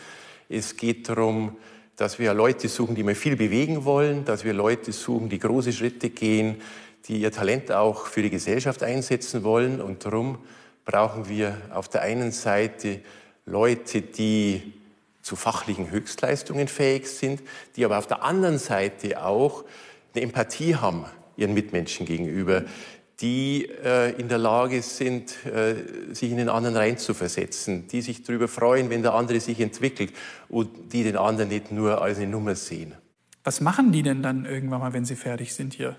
Es 0.49 0.77
geht 0.77 1.09
darum, 1.09 1.57
dass 1.97 2.19
wir 2.19 2.35
Leute 2.35 2.69
suchen, 2.69 2.95
die 2.95 3.03
mal 3.03 3.15
viel 3.15 3.37
bewegen 3.37 3.85
wollen, 3.85 4.25
dass 4.25 4.45
wir 4.45 4.53
Leute 4.53 4.93
suchen, 4.93 5.29
die 5.29 5.39
große 5.39 5.73
Schritte 5.73 6.11
gehen, 6.11 6.57
die 7.07 7.21
ihr 7.21 7.33
Talent 7.33 7.71
auch 7.71 8.07
für 8.07 8.23
die 8.23 8.31
Gesellschaft 8.31 8.83
einsetzen 8.83 9.45
wollen. 9.45 9.81
Und 9.81 10.05
darum 10.05 10.39
brauchen 10.85 11.29
wir 11.29 11.57
auf 11.73 11.89
der 11.89 12.03
einen 12.03 12.33
Seite 12.33 13.01
Leute, 13.47 14.03
die 14.03 14.73
zu 15.23 15.37
fachlichen 15.37 15.91
Höchstleistungen 15.91 16.67
fähig 16.67 17.07
sind, 17.07 17.43
die 17.77 17.85
aber 17.85 17.99
auf 17.99 18.07
der 18.07 18.23
anderen 18.23 18.59
Seite 18.59 19.25
auch 19.25 19.65
eine 20.15 20.25
Empathie 20.25 20.77
haben 20.77 21.05
ihren 21.37 21.55
Mitmenschen 21.55 22.07
gegenüber, 22.07 22.65
die 23.23 23.69
äh, 23.85 24.11
in 24.21 24.29
der 24.29 24.39
Lage 24.39 24.83
sind, 24.83 25.47
äh, 25.47 25.77
sich 26.13 26.31
in 26.31 26.37
den 26.37 26.49
anderen 26.49 26.77
reinzuversetzen, 26.77 27.87
die 27.87 28.03
sich 28.03 28.25
darüber 28.25 28.49
freuen, 28.49 28.91
wenn 28.91 29.03
der 29.03 29.15
andere 29.15 29.39
sich 29.39 29.61
entwickelt 29.61 30.13
und 30.49 30.93
die 30.93 31.05
den 31.05 31.17
anderen 31.17 31.49
nicht 31.49 31.71
nur 31.71 32.03
als 32.03 32.19
eine 32.19 32.27
Nummer 32.27 32.57
sehen. 32.57 32.95
Was 33.45 33.61
machen 33.61 33.93
die 33.93 34.03
denn 34.03 34.23
dann 34.23 34.45
irgendwann 34.45 34.81
mal, 34.81 34.93
wenn 34.93 35.05
sie 35.05 35.17
fertig 35.17 35.55
sind 35.55 35.75
hier? 35.75 35.97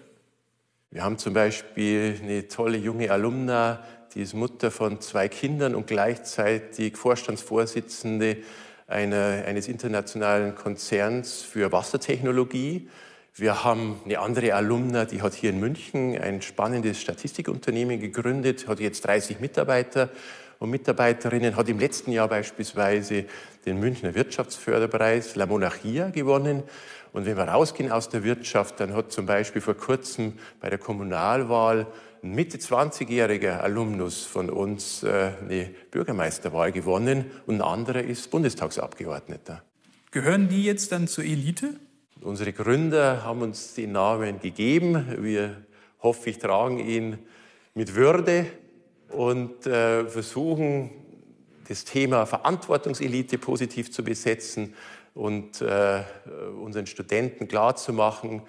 Wir 0.92 1.03
haben 1.03 1.18
zum 1.18 1.34
Beispiel 1.34 2.20
eine 2.22 2.48
tolle 2.48 2.77
junge 2.77 3.10
Alumna, 3.10 3.84
die 4.13 4.22
ist 4.22 4.34
Mutter 4.34 4.70
von 4.70 5.01
zwei 5.01 5.27
Kindern 5.27 5.74
und 5.74 5.88
gleichzeitig 5.88 6.98
Vorstandsvorsitzende 6.98 8.38
einer, 8.86 9.46
eines 9.48 9.68
internationalen 9.68 10.56
Konzerns 10.56 11.42
für 11.42 11.72
Wassertechnologie. 11.72 12.89
Wir 13.36 13.63
haben 13.63 14.00
eine 14.06 14.20
andere 14.20 14.54
Alumna, 14.54 15.06
die 15.06 15.24
hat 15.24 15.34
hier 15.34 15.50
in 15.50 15.60
München 15.60 16.16
ein 16.16 16.44
spannendes 16.44 17.02
Statistikunternehmen 17.02 18.00
gegründet, 18.00 18.68
hat 18.68 18.80
jetzt 18.80 19.08
30 19.08 19.40
Mitarbeiter 19.40 20.12
und 20.60 20.70
Mitarbeiterinnen, 20.70 21.56
hat 21.56 21.68
im 21.68 21.80
letzten 21.80 22.12
Jahr 22.12 22.28
beispielsweise 22.28 23.25
den 23.66 23.80
Münchner 23.80 24.13
Wirtschaftsförderpreis 24.13 25.36
La 25.36 25.48
Monarchia 25.48 26.12
gewonnen. 26.12 26.62
Und 27.12 27.25
wenn 27.25 27.36
wir 27.36 27.46
rausgehen 27.46 27.92
aus 27.92 28.08
der 28.08 28.24
Wirtschaft, 28.24 28.80
dann 28.80 28.94
hat 28.94 29.12
zum 29.12 29.25
Beispiel 29.25 29.62
vor 29.62 29.74
kurzem 29.74 30.34
bei 30.60 30.70
der 30.70 30.78
Kommunalwahl 30.78 31.88
ein 32.22 32.36
Mitte 32.36 32.60
20-jähriger 32.60 33.62
Alumnus 33.62 34.25
von 34.25 34.52
uns 34.52 35.02
äh, 35.02 35.32
eine 35.42 35.72
Bürgermeisterwahl 35.90 36.72
gewonnen 36.72 37.32
und 37.48 37.56
ein 37.56 37.62
anderer 37.62 38.04
ist 38.04 38.30
Bundestagsabgeordneter. 38.30 39.63
Gehören 40.12 40.50
die 40.50 40.63
jetzt 40.63 40.92
dann 40.92 41.08
zur 41.08 41.24
Elite? 41.24 41.80
Unsere 42.24 42.53
Gründer 42.53 43.25
haben 43.25 43.42
uns 43.42 43.74
den 43.74 43.92
Namen 43.92 44.39
gegeben. 44.39 45.06
Wir 45.20 45.65
hoffe 46.01 46.30
ich 46.30 46.38
tragen 46.38 46.80
ihn 46.80 47.20
mit 47.74 47.96
Würde 47.96 48.46
und 49.10 49.68
äh, 49.68 50.06
versuchen 50.08 50.89
das 51.68 51.84
Thema 51.84 52.25
Verantwortungselite 52.25 53.38
positiv 53.38 53.92
zu 53.92 54.06
besetzen 54.06 54.74
und 55.13 55.62
äh, 55.62 56.03
unseren 56.62 56.88
Studenten 56.88 57.50
klarzumachen, 57.50 58.44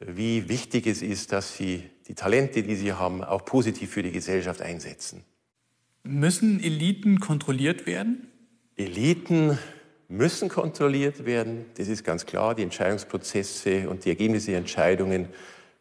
wie 0.00 0.50
wichtig 0.50 0.86
es 0.86 1.00
ist, 1.00 1.32
dass 1.32 1.56
sie 1.56 1.82
die 2.06 2.14
Talente, 2.14 2.62
die 2.62 2.76
sie 2.76 2.92
haben, 2.92 3.24
auch 3.24 3.46
positiv 3.46 3.90
für 3.90 4.02
die 4.02 4.12
Gesellschaft 4.12 4.60
einsetzen. 4.60 5.24
Müssen 6.02 6.62
Eliten 6.62 7.20
kontrolliert 7.20 7.86
werden? 7.86 8.28
Eliten 8.76 9.58
müssen 10.08 10.48
kontrolliert 10.48 11.24
werden. 11.24 11.66
Das 11.76 11.88
ist 11.88 12.04
ganz 12.04 12.26
klar. 12.26 12.54
Die 12.54 12.62
Entscheidungsprozesse 12.62 13.88
und 13.88 14.04
die 14.04 14.10
Ergebnisse 14.10 14.50
der 14.50 14.58
Entscheidungen 14.58 15.28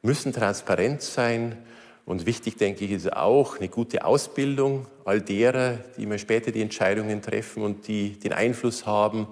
müssen 0.01 0.33
transparent 0.33 1.01
sein. 1.01 1.57
Und 2.05 2.25
wichtig, 2.25 2.57
denke 2.57 2.83
ich, 2.85 2.91
ist 2.91 3.13
auch 3.13 3.57
eine 3.57 3.69
gute 3.69 4.03
Ausbildung 4.05 4.87
all 5.05 5.21
derer, 5.21 5.79
die 5.97 6.03
immer 6.03 6.17
später 6.17 6.51
die 6.51 6.61
Entscheidungen 6.61 7.21
treffen 7.21 7.63
und 7.63 7.87
die 7.87 8.19
den 8.19 8.33
Einfluss 8.33 8.85
haben. 8.85 9.27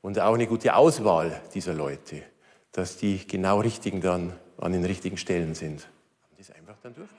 Und 0.00 0.18
auch 0.18 0.34
eine 0.34 0.48
gute 0.48 0.74
Auswahl 0.74 1.40
dieser 1.54 1.74
Leute, 1.74 2.22
dass 2.72 2.96
die 2.96 3.24
genau 3.26 3.60
richtigen 3.60 4.00
dann 4.00 4.32
an 4.58 4.72
den 4.72 4.84
richtigen 4.84 5.16
Stellen 5.16 5.54
sind. 5.54 5.88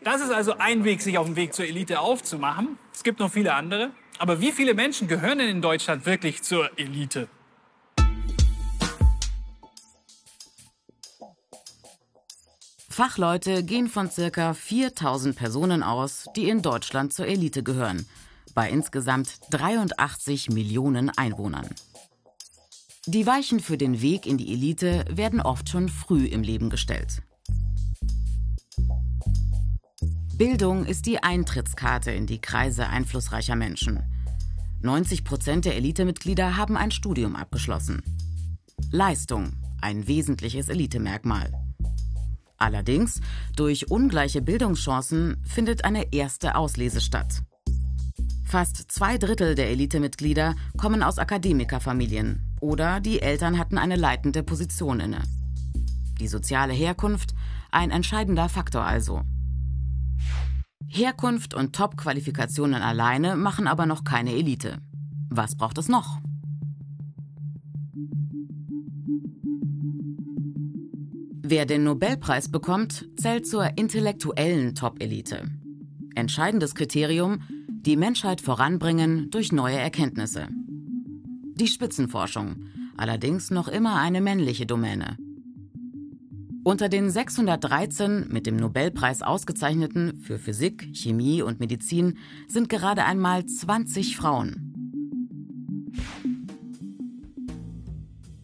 Das 0.04 0.22
ist 0.22 0.32
also 0.32 0.56
ein 0.58 0.84
Weg, 0.84 1.02
sich 1.02 1.18
auf 1.18 1.26
dem 1.26 1.38
Weg 1.38 1.54
zur 1.54 1.66
Elite 1.66 2.02
aufzumachen. 2.02 2.78
Es 2.94 3.04
gibt 3.04 3.20
noch 3.20 3.32
viele 3.32 3.54
andere. 3.54 3.92
Aber 4.24 4.40
wie 4.40 4.54
viele 4.54 4.74
Menschen 4.74 5.10
gehören 5.10 5.40
denn 5.40 5.50
in 5.50 5.62
Deutschland 5.62 6.06
wirklich 6.06 6.44
zur 6.44 6.80
Elite? 6.80 7.28
Fachleute 12.88 13.66
gehen 13.66 13.90
von 13.90 14.10
ca. 14.10 14.54
4000 14.54 15.36
Personen 15.36 15.84
aus, 15.84 16.28
die 16.38 16.48
in 16.48 16.62
Deutschland 16.62 17.12
zur 17.12 17.28
Elite 17.28 17.64
gehören, 17.64 18.06
bei 18.56 18.70
insgesamt 18.70 19.42
83 19.50 20.52
Millionen 20.52 21.10
Einwohnern. 21.10 21.68
Die 23.06 23.28
Weichen 23.28 23.60
für 23.60 23.78
den 23.78 24.02
Weg 24.02 24.26
in 24.26 24.38
die 24.38 24.54
Elite 24.54 25.04
werden 25.10 25.42
oft 25.42 25.68
schon 25.68 25.90
früh 25.90 26.28
im 26.28 26.44
Leben 26.44 26.70
gestellt. 26.70 27.22
Bildung 30.38 30.86
ist 30.86 31.08
die 31.08 31.22
Eintrittskarte 31.22 32.12
in 32.12 32.26
die 32.26 32.40
Kreise 32.40 32.88
einflussreicher 32.88 33.58
Menschen. 33.58 34.13
90 34.84 35.24
Prozent 35.24 35.66
der 35.66 35.78
Elitemitglieder 35.78 36.58
haben 36.58 36.76
ein 36.76 36.92
Studium 36.92 37.38
abgeschlossen. 37.38 38.04
Leistung, 38.92 39.54
ein 39.82 40.08
wesentliches 40.08 40.68
Elitemerkmal. 40.68 41.54
Allerdings, 42.58 43.22
durch 43.56 43.90
ungleiche 43.90 44.42
Bildungschancen 44.42 45.42
findet 45.46 45.86
eine 45.86 46.12
erste 46.12 46.56
Auslese 46.56 47.00
statt. 47.00 47.44
Fast 48.44 48.92
zwei 48.92 49.18
Drittel 49.18 49.56
der 49.56 49.70
Elitemitglieder 49.70 50.56
kommen 50.78 51.02
aus 51.02 51.18
Akademikerfamilien 51.18 52.56
oder 52.60 53.00
die 53.00 53.22
Eltern 53.22 53.58
hatten 53.58 53.78
eine 53.78 53.96
leitende 53.96 54.44
Position 54.44 55.00
inne. 55.00 55.24
Die 56.20 56.28
soziale 56.28 56.74
Herkunft 56.74 57.34
ein 57.72 57.90
entscheidender 57.90 58.50
Faktor 58.50 58.84
also. 58.84 59.22
Herkunft 60.96 61.56
und 61.56 61.74
Top-Qualifikationen 61.76 62.84
alleine 62.84 63.36
machen 63.36 63.66
aber 63.66 63.88
noch 63.88 64.04
keine 64.04 64.32
Elite. 64.32 64.78
Was 65.28 65.56
braucht 65.56 65.80
es 65.80 65.90
noch? 65.90 66.20
Wer 71.42 71.66
den 71.66 71.84
Nobelpreis 71.84 72.52
bekommt, 72.52 73.10
zählt 73.18 73.48
zur 73.48 73.76
intellektuellen 73.76 74.76
Top-Elite. 74.76 75.50
Entscheidendes 76.14 76.76
Kriterium, 76.76 77.42
die 77.70 77.98
Menschheit 77.98 78.40
voranbringen 78.40 79.32
durch 79.32 79.52
neue 79.52 79.78
Erkenntnisse. 79.78 80.48
Die 81.56 81.68
Spitzenforschung, 81.68 82.66
allerdings 82.98 83.50
noch 83.50 83.68
immer 83.68 83.96
eine 83.96 84.22
männliche 84.22 84.68
Domäne. 84.68 85.18
Unter 86.66 86.88
den 86.88 87.10
613 87.10 88.30
mit 88.30 88.48
dem 88.48 88.56
Nobelpreis 88.56 89.22
ausgezeichneten 89.22 90.22
für 90.22 90.40
Physik, 90.40 90.88
Chemie 90.94 91.42
und 91.42 91.60
Medizin 91.60 92.18
sind 92.48 92.70
gerade 92.70 93.04
einmal 93.04 93.46
20 93.46 94.16
Frauen. 94.16 95.92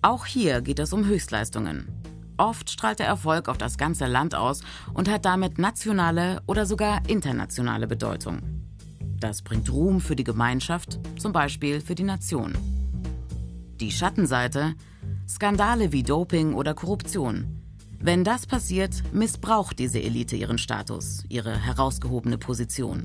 Auch 0.02 0.26
hier 0.26 0.62
geht 0.62 0.80
es 0.80 0.92
um 0.92 1.06
Höchstleistungen. 1.06 1.88
Oft 2.36 2.70
strahlt 2.70 3.00
der 3.00 3.08
Erfolg 3.08 3.48
auf 3.48 3.58
das 3.58 3.78
ganze 3.78 4.06
Land 4.06 4.36
aus 4.36 4.64
und 4.94 5.10
hat 5.10 5.24
damit 5.24 5.58
nationale 5.58 6.42
oder 6.46 6.66
sogar 6.66 7.08
internationale 7.08 7.88
Bedeutung. 7.88 8.42
Das 9.18 9.42
bringt 9.42 9.72
Ruhm 9.72 10.02
für 10.02 10.18
die 10.18 10.26
Gemeinschaft, 10.26 11.00
zum 11.18 11.32
Beispiel 11.32 11.80
für 11.80 11.96
die 11.96 12.04
Nation. 12.04 12.54
Die 13.80 13.92
Schattenseite? 13.92 14.76
Skandale 15.28 15.94
wie 15.94 16.04
Doping 16.04 16.54
oder 16.54 16.74
Korruption 16.74 17.60
wenn 18.02 18.24
das 18.24 18.46
passiert, 18.46 19.04
missbraucht 19.14 19.80
diese 19.80 20.02
Elite 20.02 20.36
ihren 20.36 20.58
Status, 20.58 21.24
ihre 21.30 21.58
herausgehobene 21.58 22.38
Position. 22.38 23.04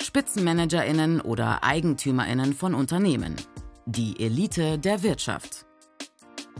Spitzenmanagerinnen 0.00 1.20
oder 1.20 1.64
Eigentümerinnen 1.64 2.52
von 2.52 2.74
Unternehmen. 2.74 3.36
Die 3.86 4.20
Elite 4.20 4.78
der 4.78 5.02
Wirtschaft. 5.02 5.66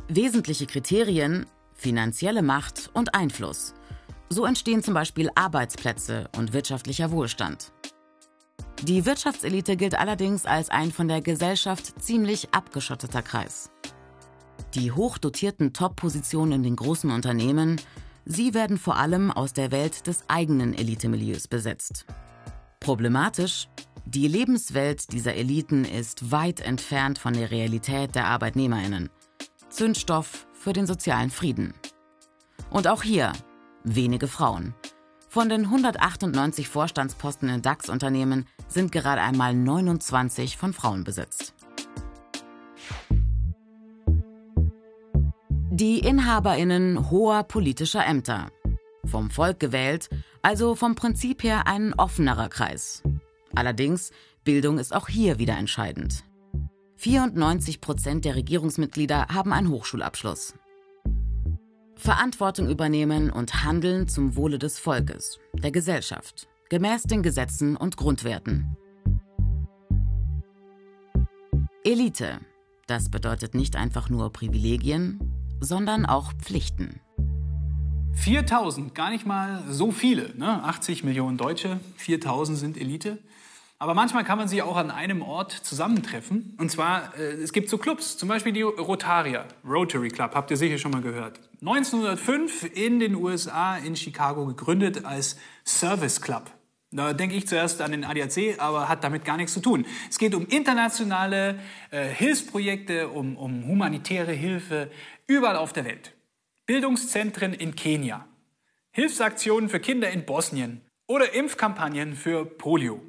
Wesentliche 0.09 0.67
Kriterien 0.67 1.47
finanzielle 1.85 2.43
Macht 2.43 2.91
und 2.95 3.15
Einfluss. 3.15 3.75
So 4.31 4.47
entstehen 4.47 4.83
zum 4.83 4.95
Beispiel 4.95 5.31
Arbeitsplätze 5.35 6.29
und 6.37 6.53
wirtschaftlicher 6.53 7.11
Wohlstand. 7.11 7.73
Die 8.83 9.07
Wirtschaftselite 9.07 9.77
gilt 9.77 9.99
allerdings 9.99 10.45
als 10.45 10.69
ein 10.69 10.93
von 10.93 11.09
der 11.09 11.23
Gesellschaft 11.23 12.03
ziemlich 12.03 12.53
abgeschotteter 12.53 13.23
Kreis. 13.23 13.71
Die 14.75 14.93
hochdotierten 14.93 15.73
Top-Positionen 15.73 16.53
in 16.53 16.63
den 16.63 16.77
großen 16.77 17.11
Unternehmen, 17.11 17.81
sie 18.25 18.53
werden 18.55 18.77
vor 18.77 18.97
allem 18.97 19.31
aus 19.31 19.53
der 19.53 19.71
Welt 19.71 20.07
des 20.07 20.25
eigenen 20.29 20.75
Elitemilieus 20.75 21.49
besetzt. 21.49 22.07
Problematisch, 22.81 23.69
die 24.05 24.29
Lebenswelt 24.29 25.13
dieser 25.13 25.35
Eliten 25.35 25.85
ist 25.85 26.31
weit 26.31 26.61
entfernt 26.61 27.19
von 27.19 27.33
der 27.33 27.51
Realität 27.51 28.15
der 28.15 28.27
Arbeitnehmerinnen. 28.27 29.09
Zündstoff 29.71 30.47
für 30.53 30.73
den 30.73 30.87
sozialen 30.87 31.31
Frieden. 31.31 31.73
Und 32.71 32.87
auch 32.87 33.03
hier 33.03 33.33
wenige 33.85 34.29
Frauen. 34.29 34.75
Von 35.35 35.49
den 35.49 35.63
198 35.63 36.69
Vorstandsposten 36.69 37.49
in 37.49 37.61
DAX-Unternehmen 37.61 38.47
sind 38.69 38.93
gerade 38.93 39.21
einmal 39.21 39.53
29 39.53 40.57
von 40.57 40.73
Frauen 40.73 41.03
besetzt. 41.03 41.55
Die 45.73 45.99
Inhaberinnen 45.99 47.11
hoher 47.11 47.43
politischer 47.43 48.07
Ämter. 48.07 48.53
Vom 49.07 49.29
Volk 49.29 49.59
gewählt, 49.59 50.09
also 50.41 50.77
vom 50.77 50.95
Prinzip 50.95 51.43
her 51.43 51.67
ein 51.67 51.95
offenerer 51.95 52.49
Kreis. 52.49 53.03
Allerdings, 53.57 54.13
Bildung 54.45 54.79
ist 54.79 54.95
auch 54.95 55.09
hier 55.09 55.41
wieder 55.41 55.59
entscheidend. 55.59 56.23
94 56.99 57.81
Prozent 57.81 58.25
der 58.25 58.37
Regierungsmitglieder 58.37 59.27
haben 59.31 59.53
einen 59.53 59.71
Hochschulabschluss. 59.71 60.55
Verantwortung 62.05 62.69
übernehmen 62.69 63.31
und 63.31 63.65
handeln 63.65 64.09
zum 64.09 64.37
Wohle 64.37 64.59
des 64.59 64.79
Volkes, 64.79 65.39
der 65.55 65.71
Gesellschaft, 65.71 66.47
gemäß 66.69 67.05
den 67.05 67.23
Gesetzen 67.23 67.79
und 67.79 67.97
Grundwerten. 67.97 68.77
Elite. 71.83 72.41
Das 72.87 73.09
bedeutet 73.09 73.55
nicht 73.55 73.75
einfach 73.77 74.11
nur 74.11 74.31
Privilegien, 74.35 75.19
sondern 75.61 76.05
auch 76.05 76.35
Pflichten. 76.35 77.01
4000, 78.13 78.95
gar 78.95 79.09
nicht 79.09 79.25
mal 79.25 79.65
so 79.71 79.91
viele. 79.91 80.37
Ne? 80.37 80.63
80 80.63 81.05
Millionen 81.05 81.39
Deutsche, 81.39 81.81
4000 81.97 82.59
sind 82.59 82.77
Elite. 82.77 83.17
Aber 83.85 83.93
manchmal 83.93 84.25
kann 84.25 84.39
man 84.39 84.49
sie 84.49 84.63
auch 84.63 84.79
an 84.79 84.91
einem 84.91 85.21
Ort 85.21 85.53
zusammentreffen. 85.53 86.55
Und 86.57 86.71
zwar, 86.71 87.13
äh, 87.19 87.35
es 87.35 87.53
gibt 87.53 87.69
so 87.69 87.77
Clubs, 87.77 88.17
zum 88.17 88.31
Beispiel 88.31 88.55
die 88.55 88.63
Rotarier, 88.63 89.45
Rotary 89.63 90.09
Club, 90.09 90.35
habt 90.35 90.51
ihr 90.51 90.57
sicher 90.57 90.79
schon 90.79 90.91
mal 90.91 91.03
gehört. 91.03 91.39
1905 91.61 92.71
in 92.75 92.99
den 92.99 93.15
USA, 93.15 93.77
in 93.77 93.95
Chicago 93.95 94.47
gegründet 94.47 95.05
als 95.05 95.37
Service 95.67 96.23
Club. 96.23 96.51
Da 96.93 97.13
denke 97.13 97.37
ich 97.37 97.47
zuerst 97.47 97.83
an 97.83 97.91
den 97.91 98.05
ADAC, 98.05 98.59
aber 98.59 98.89
hat 98.89 99.05
damit 99.05 99.27
gar 99.27 99.37
nichts 99.37 99.53
zu 99.53 99.61
tun. 99.61 99.85
Es 100.09 100.17
geht 100.17 100.35
um 100.35 100.47
internationale 100.47 101.59
äh, 101.91 102.07
Hilfsprojekte, 102.07 103.11
um, 103.11 103.37
um 103.37 103.67
humanitäre 103.69 104.33
Hilfe 104.33 104.91
überall 105.27 105.57
auf 105.57 105.75
der 105.75 105.85
Welt. 105.85 106.15
Bildungszentren 106.65 107.53
in 107.53 107.77
Kenia, 107.77 108.25
Hilfsaktionen 108.93 109.69
für 109.69 109.79
Kinder 109.79 110.09
in 110.09 110.25
Bosnien 110.25 110.81
oder 111.07 111.35
Impfkampagnen 111.35 112.15
für 112.15 112.47
Polio. 112.47 113.03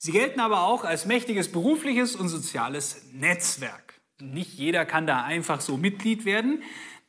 Sie 0.00 0.12
gelten 0.12 0.38
aber 0.38 0.62
auch 0.62 0.84
als 0.84 1.06
mächtiges 1.06 1.50
berufliches 1.50 2.14
und 2.14 2.28
soziales 2.28 3.02
Netzwerk. 3.12 4.00
Nicht 4.20 4.54
jeder 4.54 4.84
kann 4.84 5.08
da 5.08 5.24
einfach 5.24 5.60
so 5.60 5.76
Mitglied 5.76 6.24
werden. 6.24 6.62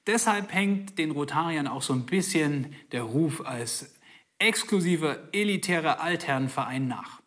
Deshalb 0.08 0.52
hängt 0.52 0.98
den 0.98 1.12
Rotariern 1.12 1.68
auch 1.68 1.84
so 1.84 1.94
ein 1.94 2.08
bisschen 2.08 2.76
der 2.92 3.04
Ruf 3.04 3.46
als 3.46 3.94
exklusiver, 4.40 5.20
elitärer 5.34 6.02
Altherrenverein 6.02 6.88
nach. 6.88 7.20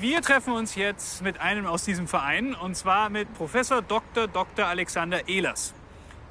Wir 0.00 0.20
treffen 0.22 0.52
uns 0.52 0.74
jetzt 0.74 1.22
mit 1.22 1.38
einem 1.38 1.66
aus 1.66 1.84
diesem 1.84 2.08
Verein 2.08 2.54
und 2.54 2.74
zwar 2.74 3.08
mit 3.08 3.32
Professor 3.34 3.82
Dr. 3.82 4.26
Dr. 4.26 4.66
Alexander 4.66 5.28
Ehlers. 5.28 5.74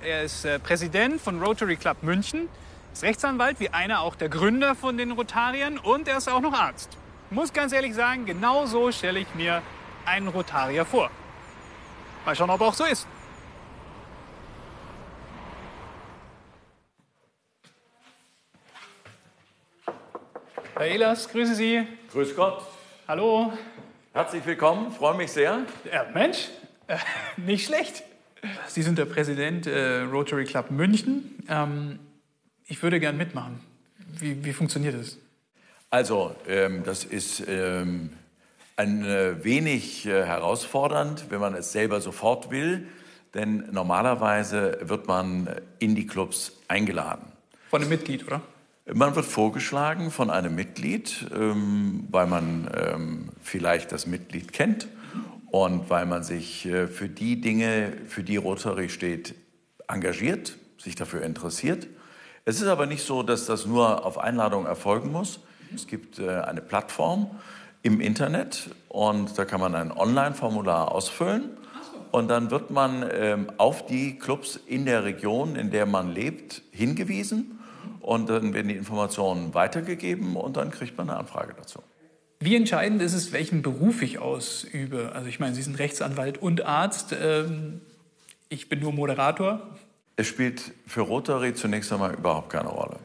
Er 0.02 0.24
ist 0.24 0.44
äh, 0.44 0.60
Präsident 0.60 1.22
von 1.22 1.42
Rotary 1.42 1.78
Club 1.78 2.04
München, 2.04 2.50
ist 2.94 3.04
Rechtsanwalt, 3.04 3.60
wie 3.60 3.70
einer 3.70 4.02
auch 4.02 4.16
der 4.16 4.30
Gründer 4.30 4.76
von 4.76 4.98
den 4.98 5.12
Rotariern 5.12 5.78
und 5.78 6.08
er 6.08 6.18
ist 6.18 6.30
auch 6.30 6.42
noch 6.42 6.54
Arzt. 6.54 6.98
Muss 7.30 7.54
ganz 7.54 7.74
ehrlich 7.74 7.94
sagen, 7.94 8.26
genau 8.26 8.66
so 8.66 8.92
stelle 8.92 9.20
ich 9.20 9.36
mir 9.36 9.62
einen 10.06 10.28
Rotarier 10.28 10.86
vor. 10.86 11.12
Mal 12.26 12.36
schauen, 12.36 12.50
ob 12.50 12.62
er 12.62 12.68
auch 12.68 12.74
so 12.74 12.86
ist. 12.86 13.08
Herr 20.76 20.88
Ehlers, 20.88 21.30
grüße 21.30 21.56
Sie. 21.56 21.86
Grüß 22.12 22.36
Gott. 22.36 22.66
Hallo. 23.08 23.54
Herzlich 24.14 24.46
willkommen, 24.46 24.92
freue 24.92 25.16
mich 25.16 25.32
sehr. 25.32 25.60
Ja, 25.92 26.06
Mensch, 26.14 26.50
äh, 26.88 26.98
nicht 27.38 27.68
schlecht. 27.68 28.04
Sie 28.68 28.82
sind 28.82 28.98
der 28.98 29.06
Präsident 29.06 29.68
äh, 29.68 30.02
Rotary 30.02 30.46
Club 30.46 30.72
München. 30.72 31.44
Ähm, 31.48 32.00
ich 32.70 32.82
würde 32.82 33.00
gern 33.00 33.18
mitmachen. 33.18 33.60
Wie, 34.20 34.44
wie 34.46 34.54
funktioniert 34.54 34.96
das? 34.96 35.18
Also, 35.90 36.36
ähm, 36.48 36.84
das 36.86 37.04
ist 37.04 37.44
ähm, 37.48 38.12
ein 38.78 39.04
äh, 39.04 39.44
wenig 39.44 40.06
äh, 40.06 40.24
herausfordernd, 40.24 41.26
wenn 41.30 41.42
man 41.42 41.56
es 41.56 41.72
selber 41.72 42.00
sofort 42.00 42.52
will, 42.52 42.88
denn 43.34 43.68
normalerweise 43.72 44.80
wird 44.84 45.08
man 45.08 45.50
in 45.80 45.96
die 45.96 46.08
Clubs 46.08 46.54
eingeladen. 46.68 47.26
Von 47.70 47.82
einem 47.82 47.90
Mitglied, 47.90 48.26
oder? 48.26 48.42
Man 48.92 49.16
wird 49.16 49.26
vorgeschlagen 49.26 50.10
von 50.10 50.30
einem 50.30 50.56
Mitglied, 50.56 51.28
ähm, 51.36 52.08
weil 52.10 52.28
man 52.28 52.70
ähm, 52.76 53.30
vielleicht 53.42 53.92
das 53.92 54.08
Mitglied 54.08 54.54
kennt 54.54 54.88
und 55.52 55.90
weil 55.90 56.06
man 56.06 56.24
sich 56.24 56.66
äh, 56.66 56.88
für 56.88 57.10
die 57.10 57.42
Dinge, 57.42 57.94
für 58.08 58.24
die 58.24 58.38
Rotary 58.38 58.90
steht, 58.90 59.36
engagiert, 59.88 60.56
sich 60.78 60.96
dafür 60.96 61.22
interessiert. 61.24 61.88
Es 62.50 62.60
ist 62.60 62.68
aber 62.68 62.88
nicht 62.88 63.06
so, 63.06 63.22
dass 63.22 63.46
das 63.46 63.68
nur 63.68 64.04
auf 64.04 64.18
Einladung 64.18 64.66
erfolgen 64.66 65.12
muss. 65.12 65.40
Es 65.76 65.86
gibt 65.86 66.18
äh, 66.18 66.32
eine 66.32 66.62
Plattform 66.62 67.30
im 67.84 68.02
Internet 68.02 68.72
und 68.88 69.38
da 69.38 69.46
kann 69.46 69.60
man 69.60 69.76
ein 69.76 69.92
Online-Formular 69.92 70.92
ausfüllen 70.92 71.52
und 72.10 72.28
dann 72.28 72.50
wird 72.50 72.72
man 72.72 73.08
ähm, 73.14 73.52
auf 73.58 73.86
die 73.86 74.18
Clubs 74.18 74.60
in 74.66 74.88
der 74.88 75.04
Region, 75.04 75.56
in 75.56 75.70
der 75.70 75.86
man 75.86 76.12
lebt, 76.12 76.64
hingewiesen 76.72 77.60
und 78.02 78.32
dann 78.32 78.56
werden 78.56 78.70
die 78.70 78.78
Informationen 78.78 79.54
weitergegeben 79.54 80.36
und 80.36 80.58
dann 80.58 80.72
kriegt 80.72 80.98
man 80.98 81.08
eine 81.08 81.20
Anfrage 81.20 81.54
dazu. 81.56 81.84
Wie 82.40 82.56
entscheidend 82.56 83.04
ist 83.04 83.14
es, 83.14 83.32
welchen 83.32 83.62
Beruf 83.62 84.02
ich 84.02 84.18
ausübe? 84.18 85.12
Also 85.14 85.28
ich 85.28 85.40
meine, 85.40 85.54
Sie 85.54 85.62
sind 85.62 85.78
Rechtsanwalt 85.78 86.40
und 86.40 86.66
Arzt. 86.66 87.16
Ähm, 87.22 87.82
ich 88.50 88.70
bin 88.70 88.80
nur 88.80 88.92
Moderator. 88.92 89.78
Es 90.20 90.28
spielt 90.28 90.74
für 90.86 91.00
Rotary 91.00 91.54
zunächst 91.54 91.94
einmal 91.94 92.14
überhaupt 92.14 92.50
keine 92.50 92.68
Rolle. 92.68 93.00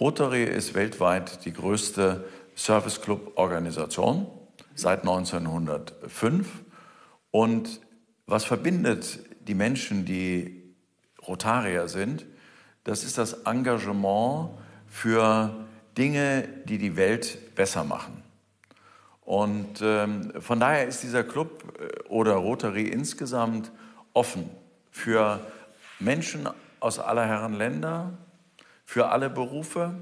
Rotary 0.00 0.44
ist 0.44 0.72
weltweit 0.72 1.44
die 1.44 1.52
größte 1.52 2.24
Service 2.56 3.02
Club 3.02 3.32
Organisation 3.34 4.26
seit 4.74 5.00
1905. 5.00 6.48
Und 7.30 7.82
was 8.26 8.46
verbindet 8.46 9.18
die 9.46 9.52
Menschen, 9.52 10.06
die 10.06 10.62
Rotarier 11.28 11.88
sind, 11.88 12.24
das 12.84 13.04
ist 13.04 13.18
das 13.18 13.34
Engagement 13.44 14.48
für 14.86 15.54
Dinge, 15.98 16.48
die 16.64 16.78
die 16.78 16.96
Welt 16.96 17.54
besser 17.54 17.84
machen. 17.84 18.22
Und 19.26 19.82
ähm, 19.82 20.32
von 20.40 20.58
daher 20.58 20.88
ist 20.88 21.02
dieser 21.02 21.22
Club 21.22 21.78
äh, 21.78 22.08
oder 22.08 22.32
Rotary 22.36 22.88
insgesamt 22.88 23.70
offen 24.14 24.48
für 24.90 25.46
Menschen 25.98 26.48
aus 26.80 26.98
aller 26.98 27.26
Herren 27.26 27.54
Länder, 27.54 28.12
für 28.84 29.08
alle 29.08 29.30
Berufe, 29.30 29.94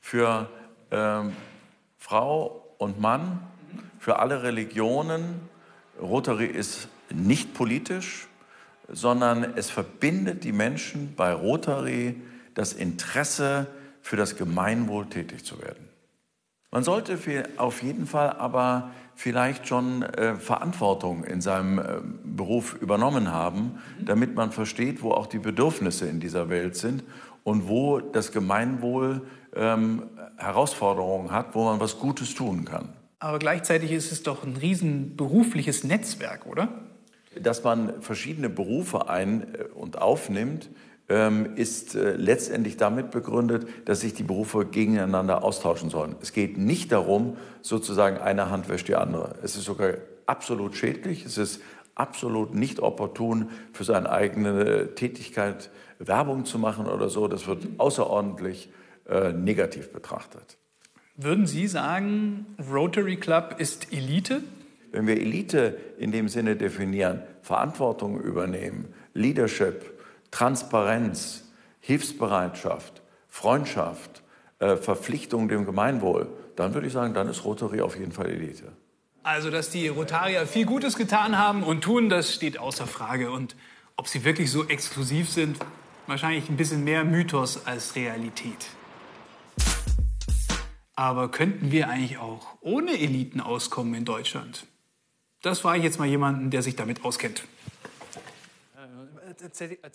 für 0.00 0.48
ähm, 0.90 1.34
Frau 1.98 2.74
und 2.78 3.00
Mann, 3.00 3.40
für 3.98 4.18
alle 4.18 4.42
Religionen. 4.42 5.48
Rotary 6.00 6.46
ist 6.46 6.88
nicht 7.10 7.54
politisch, 7.54 8.28
sondern 8.88 9.56
es 9.56 9.70
verbindet 9.70 10.44
die 10.44 10.52
Menschen 10.52 11.14
bei 11.14 11.32
Rotary 11.32 12.20
das 12.54 12.72
Interesse, 12.72 13.66
für 14.02 14.16
das 14.16 14.36
Gemeinwohl 14.36 15.06
tätig 15.06 15.44
zu 15.44 15.60
werden. 15.62 15.88
Man 16.74 16.82
sollte 16.82 17.16
auf 17.56 17.84
jeden 17.84 18.04
Fall 18.04 18.30
aber 18.32 18.90
vielleicht 19.14 19.68
schon 19.68 20.02
äh, 20.02 20.34
Verantwortung 20.34 21.22
in 21.22 21.40
seinem 21.40 21.78
äh, 21.78 21.82
Beruf 22.24 22.74
übernommen 22.80 23.30
haben, 23.30 23.78
damit 24.04 24.34
man 24.34 24.50
versteht, 24.50 25.00
wo 25.00 25.12
auch 25.12 25.28
die 25.28 25.38
Bedürfnisse 25.38 26.08
in 26.08 26.18
dieser 26.18 26.48
Welt 26.48 26.74
sind 26.74 27.04
und 27.44 27.68
wo 27.68 28.00
das 28.00 28.32
Gemeinwohl 28.32 29.22
ähm, 29.54 30.02
Herausforderungen 30.36 31.30
hat, 31.30 31.54
wo 31.54 31.62
man 31.62 31.78
was 31.78 32.00
Gutes 32.00 32.34
tun 32.34 32.64
kann. 32.64 32.88
Aber 33.20 33.38
gleichzeitig 33.38 33.92
ist 33.92 34.10
es 34.10 34.24
doch 34.24 34.42
ein 34.42 34.56
riesen 34.56 35.14
berufliches 35.16 35.84
Netzwerk, 35.84 36.44
oder? 36.44 36.70
dass 37.40 37.64
man 37.64 38.00
verschiedene 38.00 38.48
Berufe 38.48 39.08
ein- 39.08 39.54
äh, 39.54 39.64
und 39.74 40.00
aufnimmt, 40.00 40.70
ist 41.06 41.94
äh, 41.94 42.16
letztendlich 42.16 42.78
damit 42.78 43.10
begründet, 43.10 43.66
dass 43.84 44.00
sich 44.00 44.14
die 44.14 44.22
Berufe 44.22 44.64
gegeneinander 44.64 45.44
austauschen 45.44 45.90
sollen. 45.90 46.16
Es 46.22 46.32
geht 46.32 46.56
nicht 46.56 46.92
darum, 46.92 47.36
sozusagen 47.60 48.16
eine 48.16 48.50
Hand 48.50 48.68
wäscht 48.68 48.88
die 48.88 48.96
andere. 48.96 49.34
Es 49.42 49.54
ist 49.56 49.64
sogar 49.64 49.94
absolut 50.26 50.76
schädlich. 50.76 51.26
Es 51.26 51.36
ist 51.36 51.60
absolut 51.94 52.54
nicht 52.54 52.80
opportun, 52.80 53.50
für 53.72 53.84
seine 53.84 54.10
eigene 54.10 54.94
Tätigkeit 54.94 55.70
Werbung 55.98 56.44
zu 56.44 56.58
machen 56.58 56.86
oder 56.86 57.08
so. 57.08 57.28
Das 57.28 57.46
wird 57.46 57.66
außerordentlich 57.78 58.70
äh, 59.08 59.32
negativ 59.32 59.92
betrachtet. 59.92 60.56
Würden 61.16 61.46
Sie 61.46 61.68
sagen, 61.68 62.46
Rotary 62.72 63.16
Club 63.16 63.56
ist 63.58 63.92
Elite? 63.92 64.42
Wenn 64.90 65.06
wir 65.06 65.20
Elite 65.20 65.76
in 65.98 66.12
dem 66.12 66.28
Sinne 66.28 66.56
definieren, 66.56 67.20
Verantwortung 67.42 68.20
übernehmen, 68.20 68.88
Leadership, 69.12 69.93
Transparenz, 70.34 71.44
Hilfsbereitschaft, 71.78 73.02
Freundschaft, 73.28 74.24
äh, 74.58 74.74
Verpflichtung 74.74 75.46
dem 75.46 75.64
Gemeinwohl, 75.64 76.26
dann 76.56 76.74
würde 76.74 76.88
ich 76.88 76.92
sagen, 76.92 77.14
dann 77.14 77.28
ist 77.28 77.44
Rotary 77.44 77.80
auf 77.80 77.96
jeden 77.96 78.10
Fall 78.10 78.26
Elite. 78.26 78.72
Also, 79.22 79.48
dass 79.52 79.70
die 79.70 79.86
Rotarier 79.86 80.48
viel 80.48 80.66
Gutes 80.66 80.96
getan 80.96 81.38
haben 81.38 81.62
und 81.62 81.82
tun, 81.82 82.08
das 82.08 82.34
steht 82.34 82.58
außer 82.58 82.88
Frage. 82.88 83.30
Und 83.30 83.54
ob 83.96 84.08
sie 84.08 84.24
wirklich 84.24 84.50
so 84.50 84.66
exklusiv 84.66 85.30
sind, 85.30 85.56
wahrscheinlich 86.08 86.48
ein 86.48 86.56
bisschen 86.56 86.82
mehr 86.82 87.04
Mythos 87.04 87.64
als 87.64 87.94
Realität. 87.94 88.66
Aber 90.96 91.30
könnten 91.30 91.70
wir 91.70 91.88
eigentlich 91.88 92.18
auch 92.18 92.56
ohne 92.60 92.98
Eliten 92.98 93.40
auskommen 93.40 93.94
in 93.94 94.04
Deutschland? 94.04 94.66
Das 95.42 95.60
frage 95.60 95.78
ich 95.78 95.84
jetzt 95.84 96.00
mal 96.00 96.08
jemanden, 96.08 96.50
der 96.50 96.62
sich 96.62 96.74
damit 96.74 97.04
auskennt. 97.04 97.44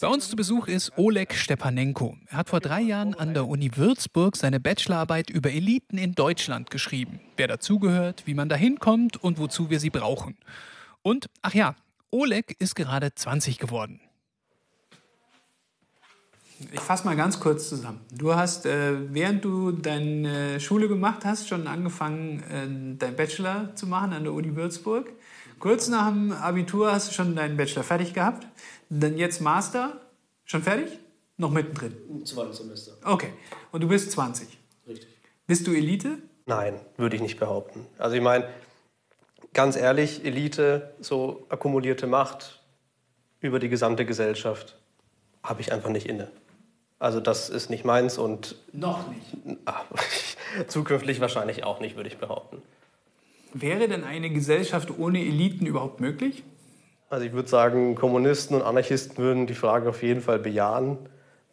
Bei 0.02 0.08
uns 0.08 0.30
zu 0.30 0.36
Besuch 0.36 0.68
ist 0.68 0.92
Oleg 0.98 1.34
Stepanenko. 1.34 2.18
Er 2.28 2.38
hat 2.38 2.50
vor 2.50 2.60
drei 2.60 2.82
Jahren 2.82 3.14
an 3.14 3.34
der 3.34 3.48
Uni 3.48 3.72
Würzburg 3.76 4.36
seine 4.36 4.60
Bachelorarbeit 4.60 5.30
über 5.30 5.52
Eliten 5.52 5.98
in 5.98 6.14
Deutschland 6.14 6.70
geschrieben. 6.70 7.20
Wer 7.38 7.48
dazugehört, 7.48 8.24
wie 8.26 8.34
man 8.34 8.50
da 8.50 8.56
hinkommt 8.56 9.18
und 9.18 9.38
wozu 9.38 9.70
wir 9.70 9.80
sie 9.80 9.90
brauchen. 9.90 10.38
Und, 11.02 11.30
ach 11.42 11.54
ja, 11.54 11.76
Oleg 12.12 12.56
ist 12.60 12.76
gerade 12.76 13.14
20 13.14 13.60
geworden. 13.60 14.02
Ich 16.72 16.80
fasse 16.82 17.06
mal 17.06 17.16
ganz 17.16 17.40
kurz 17.40 17.70
zusammen. 17.70 18.02
Du 18.12 18.36
hast, 18.36 18.66
äh, 18.66 19.14
während 19.14 19.46
du 19.46 19.72
deine 19.72 20.60
Schule 20.60 20.90
gemacht 20.90 21.24
hast, 21.24 21.48
schon 21.48 21.68
angefangen, 21.68 22.44
äh, 22.44 22.98
deinen 22.98 23.16
Bachelor 23.16 23.74
zu 23.76 23.88
machen 23.88 24.12
an 24.12 24.24
der 24.24 24.34
Uni 24.34 24.56
Würzburg. 24.56 25.10
Kurz 25.60 25.88
nach 25.88 26.10
dem 26.10 26.32
Abitur 26.32 26.92
hast 26.92 27.10
du 27.10 27.14
schon 27.14 27.36
deinen 27.36 27.58
Bachelor 27.58 27.84
fertig 27.84 28.14
gehabt. 28.14 28.48
Dann 28.90 29.18
jetzt 29.18 29.42
Master. 29.42 30.02
Schon 30.46 30.64
fertig? 30.64 30.98
Noch 31.38 31.52
mittendrin? 31.52 31.96
Im 32.10 32.26
zweiten 32.26 32.54
Semester. 32.54 32.94
Okay. 33.06 33.30
Und 33.72 33.82
du 33.82 33.88
bist 33.88 34.12
20? 34.12 34.48
Richtig. 34.88 35.08
Bist 35.48 35.68
du 35.68 35.74
Elite? 35.74 36.18
Nein, 36.46 36.80
würde 36.98 37.16
ich 37.16 37.22
nicht 37.22 37.40
behaupten. 37.40 37.86
Also 37.98 38.16
ich 38.16 38.22
meine, 38.22 38.50
ganz 39.54 39.76
ehrlich, 39.76 40.26
Elite, 40.26 40.94
so 41.00 41.46
akkumulierte 41.50 42.08
Macht 42.08 42.60
über 43.40 43.60
die 43.60 43.70
gesamte 43.70 44.06
Gesellschaft, 44.06 44.78
habe 45.44 45.62
ich 45.62 45.72
einfach 45.72 45.90
nicht 45.90 46.08
inne. 46.08 46.30
Also 46.98 47.22
das 47.22 47.50
ist 47.50 47.70
nicht 47.70 47.86
meins 47.86 48.18
und 48.18 48.56
Noch 48.74 49.08
nicht. 49.08 49.58
ah, 49.66 49.84
zukünftig 50.68 51.22
wahrscheinlich 51.22 51.64
auch 51.64 51.80
nicht, 51.80 51.96
würde 51.96 52.10
ich 52.10 52.18
behaupten. 52.18 52.62
Wäre 53.54 53.88
denn 53.88 54.04
eine 54.04 54.30
Gesellschaft 54.30 54.92
ohne 54.98 55.20
Eliten 55.20 55.66
überhaupt 55.66 56.02
möglich? 56.02 56.44
Also 57.10 57.26
ich 57.26 57.34
würde 57.34 57.50
sagen, 57.50 57.96
Kommunisten 57.96 58.56
und 58.56 58.62
Anarchisten 58.62 59.18
würden 59.18 59.48
die 59.48 59.56
Frage 59.56 59.90
auf 59.90 60.04
jeden 60.04 60.22
Fall 60.22 60.38
bejahen. 60.38 60.98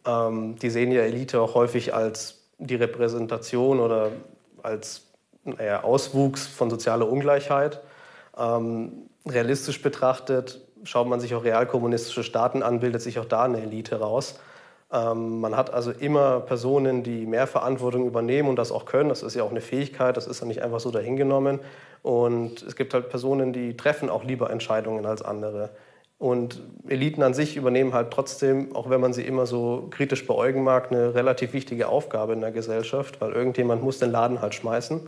Ähm, 0.05 0.55
die 0.57 0.69
sehen 0.69 0.91
ja 0.91 1.01
Elite 1.01 1.41
auch 1.41 1.55
häufig 1.55 1.93
als 1.93 2.43
die 2.59 2.75
Repräsentation 2.75 3.79
oder 3.79 4.11
als 4.61 5.07
naja, 5.43 5.83
Auswuchs 5.83 6.45
von 6.45 6.69
sozialer 6.69 7.09
Ungleichheit. 7.09 7.81
Ähm, 8.37 9.09
realistisch 9.27 9.81
betrachtet 9.81 10.61
schaut 10.83 11.07
man 11.07 11.19
sich 11.19 11.33
auch 11.33 11.43
realkommunistische 11.43 12.23
Staaten 12.23 12.61
an, 12.61 12.79
bildet 12.79 13.01
sich 13.01 13.17
auch 13.17 13.25
da 13.25 13.43
eine 13.43 13.61
Elite 13.61 13.99
raus. 13.99 14.39
Ähm, 14.91 15.41
man 15.41 15.55
hat 15.55 15.73
also 15.73 15.91
immer 15.91 16.39
Personen, 16.39 17.03
die 17.03 17.25
mehr 17.25 17.47
Verantwortung 17.47 18.05
übernehmen 18.05 18.49
und 18.49 18.55
das 18.55 18.71
auch 18.71 18.85
können. 18.85 19.09
Das 19.09 19.23
ist 19.23 19.35
ja 19.35 19.43
auch 19.43 19.51
eine 19.51 19.61
Fähigkeit, 19.61 20.15
das 20.15 20.27
ist 20.27 20.39
ja 20.39 20.47
nicht 20.47 20.61
einfach 20.61 20.79
so 20.79 20.91
dahingenommen. 20.91 21.59
Und 22.03 22.61
es 22.63 22.75
gibt 22.75 22.93
halt 22.93 23.09
Personen, 23.09 23.51
die 23.51 23.75
treffen 23.75 24.09
auch 24.09 24.23
lieber 24.23 24.49
Entscheidungen 24.49 25.05
als 25.05 25.21
andere. 25.21 25.71
Und 26.19 26.61
Eliten 26.87 27.21
an 27.21 27.35
sich 27.35 27.57
übernehmen 27.57 27.93
halt 27.93 28.11
trotzdem, 28.11 28.75
auch 28.75 28.89
wenn 28.89 28.99
man 28.99 29.13
sie 29.13 29.21
immer 29.21 29.45
so 29.45 29.87
kritisch 29.91 30.25
beäugen 30.25 30.63
mag, 30.63 30.91
eine 30.91 31.13
relativ 31.13 31.53
wichtige 31.53 31.89
Aufgabe 31.89 32.33
in 32.33 32.41
der 32.41 32.51
Gesellschaft, 32.51 33.21
weil 33.21 33.33
irgendjemand 33.33 33.83
muss 33.83 33.99
den 33.99 34.11
Laden 34.11 34.41
halt 34.41 34.55
schmeißen. 34.55 35.01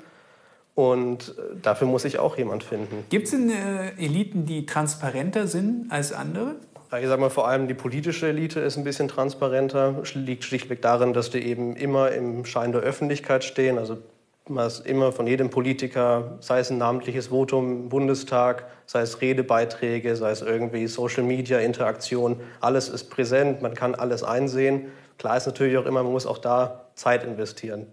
Und 0.75 1.35
äh, 1.37 1.57
dafür 1.61 1.87
muss 1.87 2.03
sich 2.03 2.19
auch 2.19 2.37
jemand 2.37 2.63
finden. 2.63 3.05
Gibt 3.09 3.25
es 3.25 3.31
denn 3.31 3.49
äh, 3.49 3.89
Eliten, 3.97 4.45
die 4.45 4.65
transparenter 4.65 5.47
sind 5.47 5.91
als 5.91 6.13
andere? 6.13 6.55
Ich 6.91 7.07
sage 7.07 7.21
mal, 7.21 7.29
vor 7.29 7.47
allem 7.47 7.67
die 7.67 7.75
politische 7.75 8.29
Elite 8.29 8.61
ist 8.61 8.75
ein 8.75 8.83
bisschen 8.83 9.07
transparenter. 9.07 10.01
Liegt 10.15 10.43
schlichtweg 10.43 10.81
darin, 10.81 11.13
dass 11.13 11.29
die 11.29 11.37
eben 11.45 11.75
immer 11.75 12.11
im 12.11 12.45
Schein 12.45 12.71
der 12.71 12.81
Öffentlichkeit 12.81 13.43
stehen. 13.43 13.77
Also 13.77 13.99
was 14.47 14.79
immer 14.79 15.11
von 15.11 15.27
jedem 15.27 15.51
Politiker, 15.51 16.39
sei 16.39 16.59
es 16.59 16.71
ein 16.71 16.79
namentliches 16.79 17.27
Votum 17.27 17.83
im 17.83 17.89
Bundestag, 17.89 18.65
sei 18.87 19.01
es 19.01 19.21
Redebeiträge, 19.21 20.15
sei 20.15 20.31
es 20.31 20.41
irgendwie 20.41 20.87
Social 20.87 21.21
Media 21.21 21.59
Interaktion, 21.59 22.39
alles 22.59 22.89
ist 22.89 23.11
präsent, 23.11 23.61
man 23.61 23.75
kann 23.75 23.93
alles 23.93 24.23
einsehen. 24.23 24.87
Klar 25.19 25.37
ist 25.37 25.45
natürlich 25.45 25.77
auch 25.77 25.85
immer, 25.85 26.01
man 26.01 26.11
muss 26.11 26.25
auch 26.25 26.39
da 26.39 26.85
Zeit 26.95 27.23
investieren. 27.23 27.85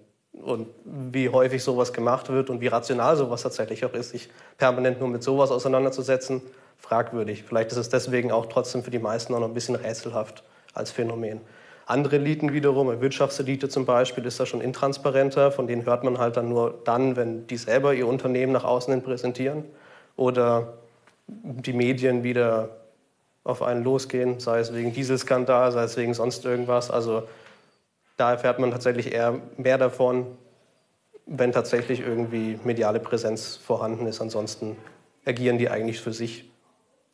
Und 0.42 0.68
wie 0.84 1.28
häufig 1.28 1.62
sowas 1.64 1.92
gemacht 1.92 2.28
wird 2.28 2.50
und 2.50 2.60
wie 2.60 2.66
rational 2.68 3.16
sowas 3.16 3.42
tatsächlich 3.42 3.84
auch 3.84 3.94
ist, 3.94 4.10
sich 4.10 4.28
permanent 4.58 5.00
nur 5.00 5.08
mit 5.08 5.22
sowas 5.22 5.50
auseinanderzusetzen, 5.50 6.42
fragwürdig. 6.78 7.42
Vielleicht 7.42 7.72
ist 7.72 7.78
es 7.78 7.88
deswegen 7.88 8.30
auch 8.30 8.46
trotzdem 8.46 8.82
für 8.82 8.90
die 8.90 8.98
meisten 8.98 9.34
auch 9.34 9.40
noch 9.40 9.48
ein 9.48 9.54
bisschen 9.54 9.74
rätselhaft 9.74 10.44
als 10.74 10.90
Phänomen. 10.90 11.40
Andere 11.86 12.16
Eliten 12.16 12.52
wiederum, 12.52 12.88
eine 12.88 13.00
Wirtschaftselite 13.00 13.68
zum 13.68 13.86
Beispiel, 13.86 14.24
ist 14.26 14.40
da 14.40 14.46
schon 14.46 14.60
intransparenter. 14.60 15.52
Von 15.52 15.68
denen 15.68 15.86
hört 15.86 16.02
man 16.02 16.18
halt 16.18 16.36
dann 16.36 16.48
nur 16.48 16.74
dann, 16.84 17.16
wenn 17.16 17.46
die 17.46 17.56
selber 17.56 17.94
ihr 17.94 18.08
Unternehmen 18.08 18.52
nach 18.52 18.64
außen 18.64 18.92
hin 18.92 19.02
präsentieren 19.02 19.64
oder 20.16 20.74
die 21.28 21.72
Medien 21.72 22.24
wieder 22.24 22.70
auf 23.44 23.62
einen 23.62 23.84
losgehen, 23.84 24.40
sei 24.40 24.58
es 24.58 24.74
wegen 24.74 24.92
Dieselskandal, 24.92 25.70
sei 25.70 25.84
es 25.84 25.96
wegen 25.96 26.14
sonst 26.14 26.44
irgendwas. 26.44 26.90
Also 26.90 27.22
da 28.16 28.32
erfährt 28.32 28.58
man 28.58 28.70
tatsächlich 28.70 29.12
eher 29.12 29.40
mehr 29.56 29.78
davon, 29.78 30.26
wenn 31.26 31.52
tatsächlich 31.52 32.00
irgendwie 32.00 32.58
mediale 32.64 33.00
Präsenz 33.00 33.56
vorhanden 33.56 34.06
ist. 34.06 34.20
Ansonsten 34.20 34.76
agieren 35.24 35.58
die 35.58 35.68
eigentlich 35.68 36.00
für 36.00 36.12
sich. 36.12 36.50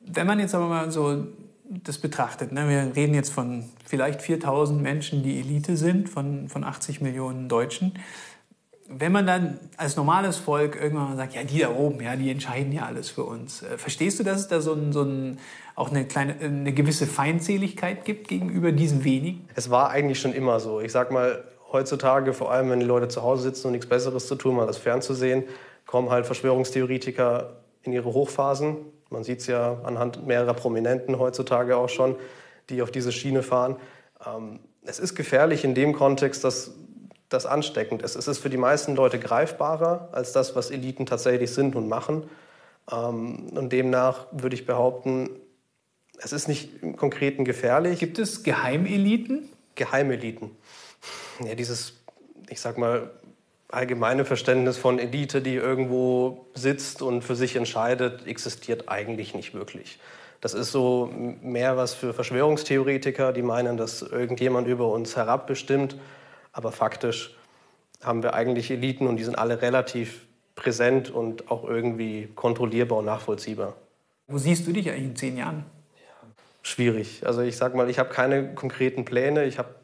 Wenn 0.00 0.26
man 0.26 0.38
jetzt 0.38 0.54
aber 0.54 0.66
mal 0.66 0.90
so 0.90 1.26
das 1.64 1.98
betrachtet, 1.98 2.52
ne? 2.52 2.68
wir 2.68 2.94
reden 2.94 3.14
jetzt 3.14 3.32
von 3.32 3.64
vielleicht 3.86 4.20
4000 4.20 4.82
Menschen, 4.82 5.22
die 5.22 5.40
Elite 5.40 5.76
sind, 5.76 6.08
von, 6.08 6.48
von 6.48 6.64
80 6.64 7.00
Millionen 7.00 7.48
Deutschen. 7.48 7.94
Wenn 8.88 9.12
man 9.12 9.26
dann 9.26 9.58
als 9.76 9.96
normales 9.96 10.36
Volk 10.36 10.76
irgendwann 10.76 11.10
mal 11.10 11.16
sagt, 11.16 11.34
ja, 11.34 11.44
die 11.44 11.60
da 11.60 11.70
oben, 11.70 12.00
ja, 12.02 12.16
die 12.16 12.30
entscheiden 12.30 12.72
ja 12.72 12.84
alles 12.84 13.10
für 13.10 13.24
uns. 13.24 13.62
Äh, 13.62 13.78
verstehst 13.78 14.18
du, 14.18 14.24
dass 14.24 14.40
es 14.40 14.48
da 14.48 14.60
so, 14.60 14.74
ein, 14.74 14.92
so 14.92 15.02
ein, 15.02 15.38
auch 15.74 15.90
eine, 15.90 16.04
kleine, 16.04 16.36
eine 16.40 16.72
gewisse 16.72 17.06
Feindseligkeit 17.06 18.04
gibt 18.04 18.28
gegenüber 18.28 18.72
diesen 18.72 19.04
wenigen? 19.04 19.48
Es 19.54 19.70
war 19.70 19.90
eigentlich 19.90 20.20
schon 20.20 20.32
immer 20.32 20.60
so. 20.60 20.80
Ich 20.80 20.92
sag 20.92 21.10
mal, 21.10 21.44
heutzutage, 21.72 22.32
vor 22.34 22.52
allem 22.52 22.70
wenn 22.70 22.80
die 22.80 22.86
Leute 22.86 23.08
zu 23.08 23.22
Hause 23.22 23.44
sitzen 23.44 23.68
und 23.68 23.72
nichts 23.72 23.88
Besseres 23.88 24.26
zu 24.26 24.34
tun, 24.34 24.56
mal 24.56 24.66
das 24.66 24.78
fernzusehen, 24.78 25.44
kommen 25.86 26.10
halt 26.10 26.26
Verschwörungstheoretiker 26.26 27.56
in 27.82 27.92
ihre 27.92 28.12
Hochphasen. 28.12 28.76
Man 29.10 29.24
sieht 29.24 29.40
es 29.40 29.46
ja 29.46 29.80
anhand 29.84 30.26
mehrerer 30.26 30.54
Prominenten 30.54 31.18
heutzutage 31.18 31.76
auch 31.76 31.88
schon, 31.88 32.16
die 32.70 32.82
auf 32.82 32.90
diese 32.90 33.12
Schiene 33.12 33.42
fahren. 33.42 33.76
Ähm, 34.24 34.60
es 34.84 34.98
ist 34.98 35.14
gefährlich 35.14 35.64
in 35.64 35.74
dem 35.74 35.92
Kontext, 35.92 36.44
dass 36.44 36.74
das 37.32 37.46
ansteckend 37.46 38.02
ist. 38.02 38.16
Es 38.16 38.28
ist 38.28 38.38
für 38.38 38.50
die 38.50 38.56
meisten 38.56 38.94
Leute 38.94 39.18
greifbarer 39.18 40.08
als 40.12 40.32
das, 40.32 40.54
was 40.56 40.70
Eliten 40.70 41.06
tatsächlich 41.06 41.52
sind 41.52 41.76
und 41.76 41.88
machen. 41.88 42.28
Ähm, 42.90 43.48
und 43.54 43.72
demnach 43.72 44.26
würde 44.32 44.54
ich 44.54 44.66
behaupten, 44.66 45.30
es 46.18 46.32
ist 46.32 46.48
nicht 46.48 46.82
im 46.82 46.96
Konkreten 46.96 47.44
gefährlich. 47.44 47.98
Gibt 47.98 48.18
es 48.18 48.42
Geheimeliten? 48.42 49.48
Geheimeliten. 49.74 50.50
Ja, 51.44 51.56
dieses, 51.56 51.94
ich 52.50 52.60
sag 52.60 52.78
mal, 52.78 53.10
allgemeine 53.68 54.24
Verständnis 54.24 54.76
von 54.76 54.98
Elite, 54.98 55.40
die 55.40 55.54
irgendwo 55.54 56.46
sitzt 56.54 57.02
und 57.02 57.22
für 57.22 57.34
sich 57.34 57.56
entscheidet, 57.56 58.26
existiert 58.26 58.88
eigentlich 58.88 59.34
nicht 59.34 59.54
wirklich. 59.54 59.98
Das 60.42 60.54
ist 60.54 60.70
so 60.70 61.10
mehr 61.40 61.76
was 61.76 61.94
für 61.94 62.12
Verschwörungstheoretiker, 62.12 63.32
die 63.32 63.42
meinen, 63.42 63.76
dass 63.76 64.02
irgendjemand 64.02 64.68
über 64.68 64.88
uns 64.88 65.16
herabbestimmt. 65.16 65.96
Aber 66.52 66.72
faktisch 66.72 67.34
haben 68.02 68.22
wir 68.22 68.34
eigentlich 68.34 68.70
Eliten 68.70 69.06
und 69.06 69.16
die 69.16 69.24
sind 69.24 69.36
alle 69.36 69.62
relativ 69.62 70.26
präsent 70.54 71.10
und 71.10 71.50
auch 71.50 71.64
irgendwie 71.64 72.28
kontrollierbar 72.34 72.98
und 72.98 73.06
nachvollziehbar. 73.06 73.74
Wo 74.28 74.38
siehst 74.38 74.66
du 74.66 74.72
dich 74.72 74.90
eigentlich 74.90 75.04
in 75.04 75.16
zehn 75.16 75.36
Jahren? 75.36 75.64
Schwierig. 76.62 77.26
Also 77.26 77.40
ich 77.40 77.56
sag 77.56 77.74
mal, 77.74 77.90
ich 77.90 77.98
habe 77.98 78.10
keine 78.10 78.54
konkreten 78.54 79.04
Pläne. 79.04 79.44
Ich 79.44 79.58
habe 79.58 79.74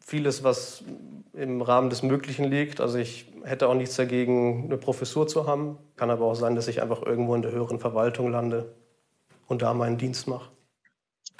vieles, 0.00 0.44
was 0.44 0.84
im 1.32 1.62
Rahmen 1.62 1.90
des 1.90 2.02
Möglichen 2.02 2.44
liegt. 2.44 2.80
Also 2.80 2.98
ich 2.98 3.26
hätte 3.44 3.68
auch 3.68 3.74
nichts 3.74 3.96
dagegen, 3.96 4.64
eine 4.64 4.76
Professur 4.76 5.26
zu 5.26 5.46
haben. 5.46 5.78
Kann 5.96 6.10
aber 6.10 6.26
auch 6.26 6.34
sein, 6.34 6.54
dass 6.54 6.68
ich 6.68 6.80
einfach 6.80 7.02
irgendwo 7.02 7.34
in 7.34 7.42
der 7.42 7.50
höheren 7.50 7.80
Verwaltung 7.80 8.30
lande 8.30 8.72
und 9.46 9.62
da 9.62 9.74
meinen 9.74 9.98
Dienst 9.98 10.28
mache. 10.28 10.50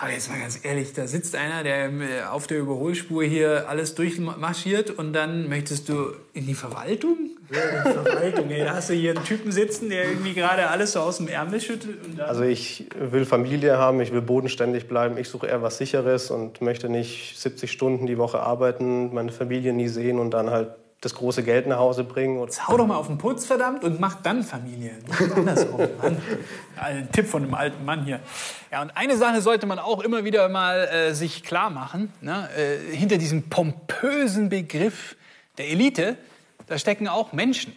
Aber 0.01 0.13
jetzt 0.13 0.31
mal 0.31 0.39
ganz 0.39 0.65
ehrlich, 0.65 0.93
da 0.93 1.09
sitzt 1.09 1.35
einer, 1.35 1.65
der 1.65 1.87
äh, 1.87 2.23
auf 2.31 2.47
der 2.47 2.61
Überholspur 2.61 3.25
hier 3.25 3.69
alles 3.69 3.97
durchmarschiert 3.97 4.91
und 4.93 5.13
dann 5.13 5.49
möchtest 5.49 5.89
du 5.89 6.13
in 6.35 6.47
die 6.47 6.55
Verwaltung? 6.55 7.31
Verwaltung, 7.51 8.49
ey. 8.49 8.63
Da 8.63 8.75
hast 8.75 8.91
du 8.91 8.95
hier 8.95 9.17
einen 9.17 9.25
Typen 9.25 9.51
sitzen, 9.51 9.91
der 9.91 10.05
irgendwie 10.05 10.35
gerade 10.35 10.69
alles 10.69 10.93
so 10.93 11.01
aus 11.01 11.17
dem 11.17 11.27
Ärmel 11.27 11.61
schüttelt. 11.61 11.99
also 12.21 12.45
ich 12.45 12.87
will 12.97 13.25
Familie 13.25 13.79
haben, 13.79 14.01
ich 14.01 14.13
will 14.13 14.23
bodenständig 14.23 14.87
bleiben. 14.87 15.19
Ich 15.19 15.29
suche 15.29 15.49
eher 15.49 15.63
was 15.63 15.79
Sicheres 15.79 16.31
und 16.31 16.61
möchte 16.61 16.89
nicht 16.89 17.37
70 17.37 17.73
Stunden 17.73 18.07
die 18.07 18.19
Woche 18.19 18.39
arbeiten, 18.39 19.13
meine 19.13 19.33
Familie 19.33 19.73
nie 19.73 19.89
sehen 19.89 20.21
und 20.21 20.31
dann 20.31 20.51
halt 20.51 20.71
das 21.01 21.15
große 21.15 21.45
Geld 21.45 21.67
nach 21.69 21.79
Hause 21.79 22.03
bringen. 22.03 22.41
Jetzt 22.41 22.67
hau 22.67 22.77
doch 22.77 22.87
mal 22.87 22.97
auf 22.97 23.07
den 23.07 23.19
Putz, 23.19 23.47
verdammt, 23.47 23.85
und 23.85 24.01
mach 24.01 24.21
dann 24.21 24.43
Familie. 24.43 24.99
Andersrum, 25.35 25.81
Mann. 26.03 26.21
Ein 26.77 27.13
Tipp 27.13 27.29
von 27.29 27.45
einem 27.45 27.55
alten 27.55 27.85
Mann 27.85 28.05
hier. 28.05 28.21
Ja, 28.73 28.83
und 28.83 28.97
eine 28.97 29.17
Sache 29.17 29.41
sollte 29.41 29.67
man 29.67 29.79
auch 29.79 30.01
immer 30.01 30.25
wieder 30.25 30.49
mal 30.49 30.89
äh, 30.89 31.15
sich 31.15 31.45
klar 31.45 31.71
machen. 31.71 32.13
Ne? 32.21 32.49
Äh, 32.57 32.97
hinter 32.97 33.17
diesem 33.17 33.49
pompösen 33.49 34.49
Begriff 34.49 35.17
der 35.57 35.69
Elite, 35.69 36.17
da 36.67 36.79
stecken 36.79 37.07
auch 37.07 37.33
Menschen. 37.33 37.77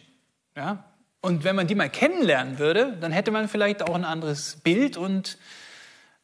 Ja? 0.56 0.84
Und 1.22 1.44
wenn 1.44 1.56
man 1.56 1.68
die 1.68 1.76
mal 1.76 1.90
kennenlernen 1.90 2.58
würde, 2.58 2.98
dann 3.00 3.12
hätte 3.12 3.30
man 3.30 3.48
vielleicht 3.48 3.84
auch 3.84 3.94
ein 3.94 4.06
anderes 4.06 4.58
Bild 4.64 4.98
und 4.98 5.38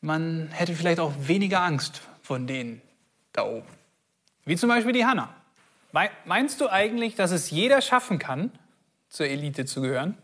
man 0.01 0.49
hätte 0.51 0.73
vielleicht 0.73 0.99
auch 0.99 1.13
weniger 1.19 1.62
Angst 1.62 2.01
von 2.23 2.47
denen 2.47 2.81
da 3.33 3.43
oben. 3.45 3.67
Wie 4.45 4.55
zum 4.55 4.69
Beispiel 4.69 4.93
die 4.93 5.05
Hanna. 5.05 5.29
Meinst 5.91 6.62
du 6.62 6.69
eigentlich, 6.69 7.15
dass 7.15 7.32
es 7.32 7.50
jeder 7.50 7.82
schaffen 7.82 8.19
kann, 8.19 8.52
zur 9.10 9.28
Elite 9.28 9.65
zu 9.65 9.82
gehören? 9.82 10.17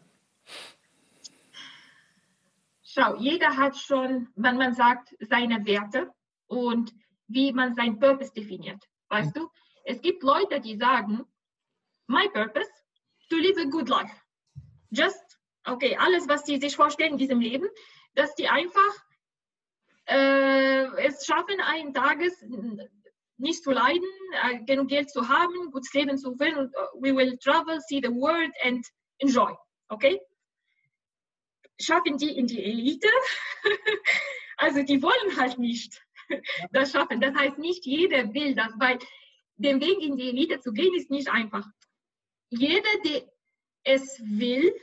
Schau, 2.83 3.15
jeder 3.15 3.57
hat 3.57 3.77
schon, 3.77 4.29
wenn 4.35 4.57
man 4.57 4.75
sagt, 4.75 5.15
seine 5.19 5.65
Werte 5.65 6.11
und 6.47 6.93
wie 7.27 7.51
man 7.51 7.73
sein 7.73 7.99
Purpose 7.99 8.31
definiert. 8.33 8.83
Weißt 9.09 9.35
du? 9.35 9.49
Es 9.85 10.01
gibt 10.01 10.21
Leute, 10.21 10.59
die 10.59 10.77
sagen, 10.77 11.25
my 12.07 12.29
purpose, 12.29 12.69
to 13.29 13.37
live 13.37 13.57
a 13.57 13.69
good 13.69 13.89
life. 13.89 14.13
Just, 14.91 15.39
okay, 15.65 15.97
alles, 15.97 16.27
was 16.27 16.45
sie 16.45 16.59
sich 16.59 16.75
vorstellen 16.75 17.13
in 17.13 17.17
diesem 17.17 17.39
Leben, 17.39 17.67
dass 18.13 18.35
die 18.35 18.47
einfach 18.47 18.93
äh, 20.05 20.85
es 21.01 21.25
schaffen, 21.25 21.59
eines 21.61 21.93
Tages 21.93 22.43
nicht 23.43 23.63
zu 23.63 23.71
leiden, 23.71 24.09
äh, 24.43 24.63
genug 24.65 24.87
Geld 24.87 25.11
zu 25.11 25.27
haben, 25.27 25.71
gutes 25.71 25.93
Leben 25.93 26.17
zu 26.17 26.35
führen 26.35 26.57
und 26.57 26.75
uh, 26.75 27.01
we 27.01 27.15
will 27.15 27.37
travel, 27.37 27.79
see 27.87 28.01
the 28.01 28.09
world 28.09 28.51
and 28.63 28.85
enjoy. 29.19 29.53
Okay? 29.89 30.19
Schaffen 31.79 32.17
die 32.17 32.35
in 32.37 32.47
die 32.47 32.63
Elite? 32.63 33.09
also 34.57 34.81
die 34.81 35.01
wollen 35.01 35.37
halt 35.37 35.59
nicht 35.59 36.01
das 36.71 36.91
schaffen. 36.91 37.21
Das 37.21 37.35
heißt, 37.35 37.57
nicht 37.57 37.85
jeder 37.85 38.33
will 38.33 38.55
das, 38.55 38.71
weil 38.77 38.97
den 39.57 39.81
Weg 39.81 40.01
in 40.01 40.15
die 40.15 40.29
Elite 40.29 40.59
zu 40.59 40.71
gehen 40.71 40.93
ist 40.95 41.11
nicht 41.11 41.29
einfach. 41.29 41.65
Jeder, 42.49 42.89
der 43.05 43.23
es 43.83 44.19
will, 44.23 44.73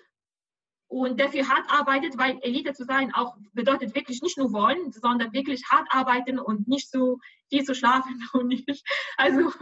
und 0.90 1.20
dafür 1.20 1.48
hart 1.48 1.70
arbeitet, 1.70 2.18
weil 2.18 2.38
Elite 2.42 2.72
zu 2.72 2.85
sein 2.85 3.14
auch 3.14 3.37
bedeutet 3.53 3.94
wirklich 3.94 4.22
nicht 4.22 4.37
nur 4.37 4.53
wollen, 4.53 4.90
sondern 4.90 5.33
wirklich 5.33 5.62
hart 5.70 5.87
arbeiten 5.90 6.40
und 6.40 6.66
nicht 6.66 6.90
so 6.90 7.20
viel 7.48 7.62
zu 7.62 7.76
schlafen 7.76 8.29
und 8.33 8.48
nicht, 8.48 8.83
also, 9.16 9.53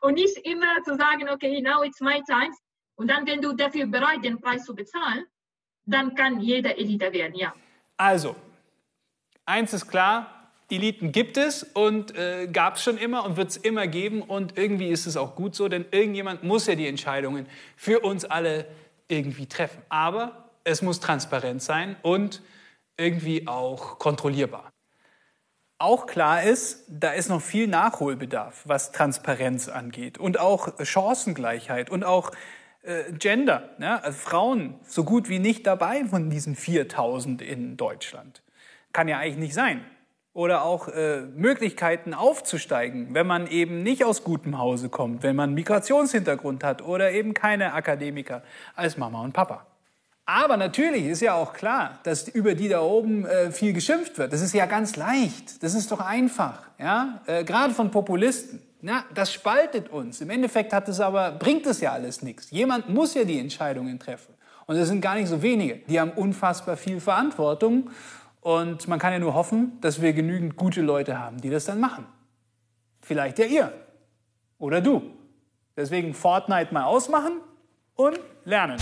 und 0.00 0.14
nicht 0.14 0.38
immer 0.38 0.82
zu 0.84 0.96
sagen, 0.96 1.28
okay, 1.28 1.60
now 1.60 1.82
it's 1.82 2.00
my 2.00 2.22
time. 2.24 2.52
Und 2.94 3.08
dann, 3.10 3.26
wenn 3.26 3.42
du 3.42 3.52
dafür 3.52 3.86
bereit 3.86 4.24
den 4.24 4.40
Preis 4.40 4.64
zu 4.64 4.74
bezahlen, 4.74 5.26
dann 5.84 6.14
kann 6.14 6.40
jeder 6.40 6.78
Elite 6.78 7.12
werden, 7.12 7.34
ja. 7.34 7.54
Also, 7.98 8.34
eins 9.44 9.74
ist 9.74 9.88
klar, 9.88 10.50
Eliten 10.70 11.12
gibt 11.12 11.36
es 11.36 11.64
und 11.64 12.16
äh, 12.16 12.48
gab 12.50 12.76
es 12.76 12.82
schon 12.82 12.96
immer 12.96 13.26
und 13.26 13.36
wird 13.36 13.50
es 13.50 13.56
immer 13.58 13.86
geben 13.86 14.22
und 14.22 14.56
irgendwie 14.56 14.88
ist 14.88 15.06
es 15.06 15.18
auch 15.18 15.34
gut 15.34 15.54
so, 15.54 15.68
denn 15.68 15.84
irgendjemand 15.90 16.44
muss 16.44 16.66
ja 16.66 16.74
die 16.74 16.86
Entscheidungen 16.86 17.46
für 17.76 18.00
uns 18.00 18.24
alle 18.24 18.66
irgendwie 19.06 19.46
treffen. 19.46 19.82
Aber 19.90 20.47
es 20.68 20.82
muss 20.82 21.00
transparent 21.00 21.62
sein 21.62 21.96
und 22.02 22.42
irgendwie 22.98 23.48
auch 23.48 23.98
kontrollierbar. 23.98 24.70
Auch 25.78 26.06
klar 26.06 26.42
ist, 26.42 26.84
da 26.88 27.12
ist 27.12 27.28
noch 27.28 27.40
viel 27.40 27.68
Nachholbedarf, 27.68 28.62
was 28.64 28.92
Transparenz 28.92 29.68
angeht 29.68 30.18
und 30.18 30.38
auch 30.38 30.84
Chancengleichheit 30.84 31.88
und 31.88 32.04
auch 32.04 32.32
äh, 32.82 33.12
Gender. 33.12 33.70
Ne? 33.78 34.02
Also 34.02 34.18
Frauen 34.18 34.74
so 34.82 35.04
gut 35.04 35.28
wie 35.28 35.38
nicht 35.38 35.66
dabei 35.66 36.04
von 36.04 36.30
diesen 36.30 36.54
4000 36.54 37.40
in 37.40 37.76
Deutschland. 37.76 38.42
Kann 38.92 39.08
ja 39.08 39.18
eigentlich 39.18 39.38
nicht 39.38 39.54
sein. 39.54 39.84
Oder 40.34 40.64
auch 40.64 40.88
äh, 40.88 41.22
Möglichkeiten 41.22 42.12
aufzusteigen, 42.12 43.14
wenn 43.14 43.26
man 43.26 43.46
eben 43.46 43.82
nicht 43.82 44.04
aus 44.04 44.22
gutem 44.22 44.58
Hause 44.58 44.88
kommt, 44.88 45.22
wenn 45.22 45.36
man 45.36 45.54
Migrationshintergrund 45.54 46.62
hat 46.62 46.82
oder 46.82 47.12
eben 47.12 47.34
keine 47.34 47.72
Akademiker 47.72 48.42
als 48.74 48.98
Mama 48.98 49.22
und 49.22 49.32
Papa. 49.32 49.67
Aber 50.30 50.58
natürlich 50.58 51.06
ist 51.06 51.22
ja 51.22 51.32
auch 51.32 51.54
klar, 51.54 52.00
dass 52.02 52.28
über 52.28 52.54
die 52.54 52.68
da 52.68 52.82
oben 52.82 53.24
äh, 53.24 53.50
viel 53.50 53.72
geschimpft 53.72 54.18
wird. 54.18 54.30
Das 54.30 54.42
ist 54.42 54.52
ja 54.52 54.66
ganz 54.66 54.94
leicht. 54.96 55.62
Das 55.62 55.72
ist 55.72 55.90
doch 55.90 56.00
einfach. 56.00 56.68
Ja? 56.78 57.22
Äh, 57.24 57.44
Gerade 57.44 57.72
von 57.72 57.90
Populisten. 57.90 58.60
Na, 58.82 59.04
das 59.14 59.32
spaltet 59.32 59.88
uns. 59.88 60.20
Im 60.20 60.28
Endeffekt 60.28 60.74
hat 60.74 60.86
es 60.86 61.00
aber, 61.00 61.32
bringt 61.32 61.64
es 61.64 61.80
ja 61.80 61.92
alles 61.92 62.20
nichts. 62.20 62.50
Jemand 62.50 62.90
muss 62.90 63.14
ja 63.14 63.24
die 63.24 63.38
Entscheidungen 63.38 63.98
treffen. 63.98 64.34
Und 64.66 64.76
es 64.76 64.88
sind 64.88 65.00
gar 65.00 65.14
nicht 65.14 65.28
so 65.28 65.40
wenige. 65.40 65.76
Die 65.88 65.98
haben 65.98 66.10
unfassbar 66.10 66.76
viel 66.76 67.00
Verantwortung. 67.00 67.88
Und 68.42 68.86
man 68.86 68.98
kann 68.98 69.14
ja 69.14 69.18
nur 69.20 69.32
hoffen, 69.32 69.78
dass 69.80 70.02
wir 70.02 70.12
genügend 70.12 70.56
gute 70.56 70.82
Leute 70.82 71.18
haben, 71.18 71.40
die 71.40 71.48
das 71.48 71.64
dann 71.64 71.80
machen. 71.80 72.04
Vielleicht 73.00 73.38
ja 73.38 73.46
ihr. 73.46 73.72
Oder 74.58 74.82
du. 74.82 75.04
Deswegen 75.74 76.12
Fortnite 76.12 76.74
mal 76.74 76.84
ausmachen 76.84 77.40
und 77.94 78.20
lernen. 78.44 78.76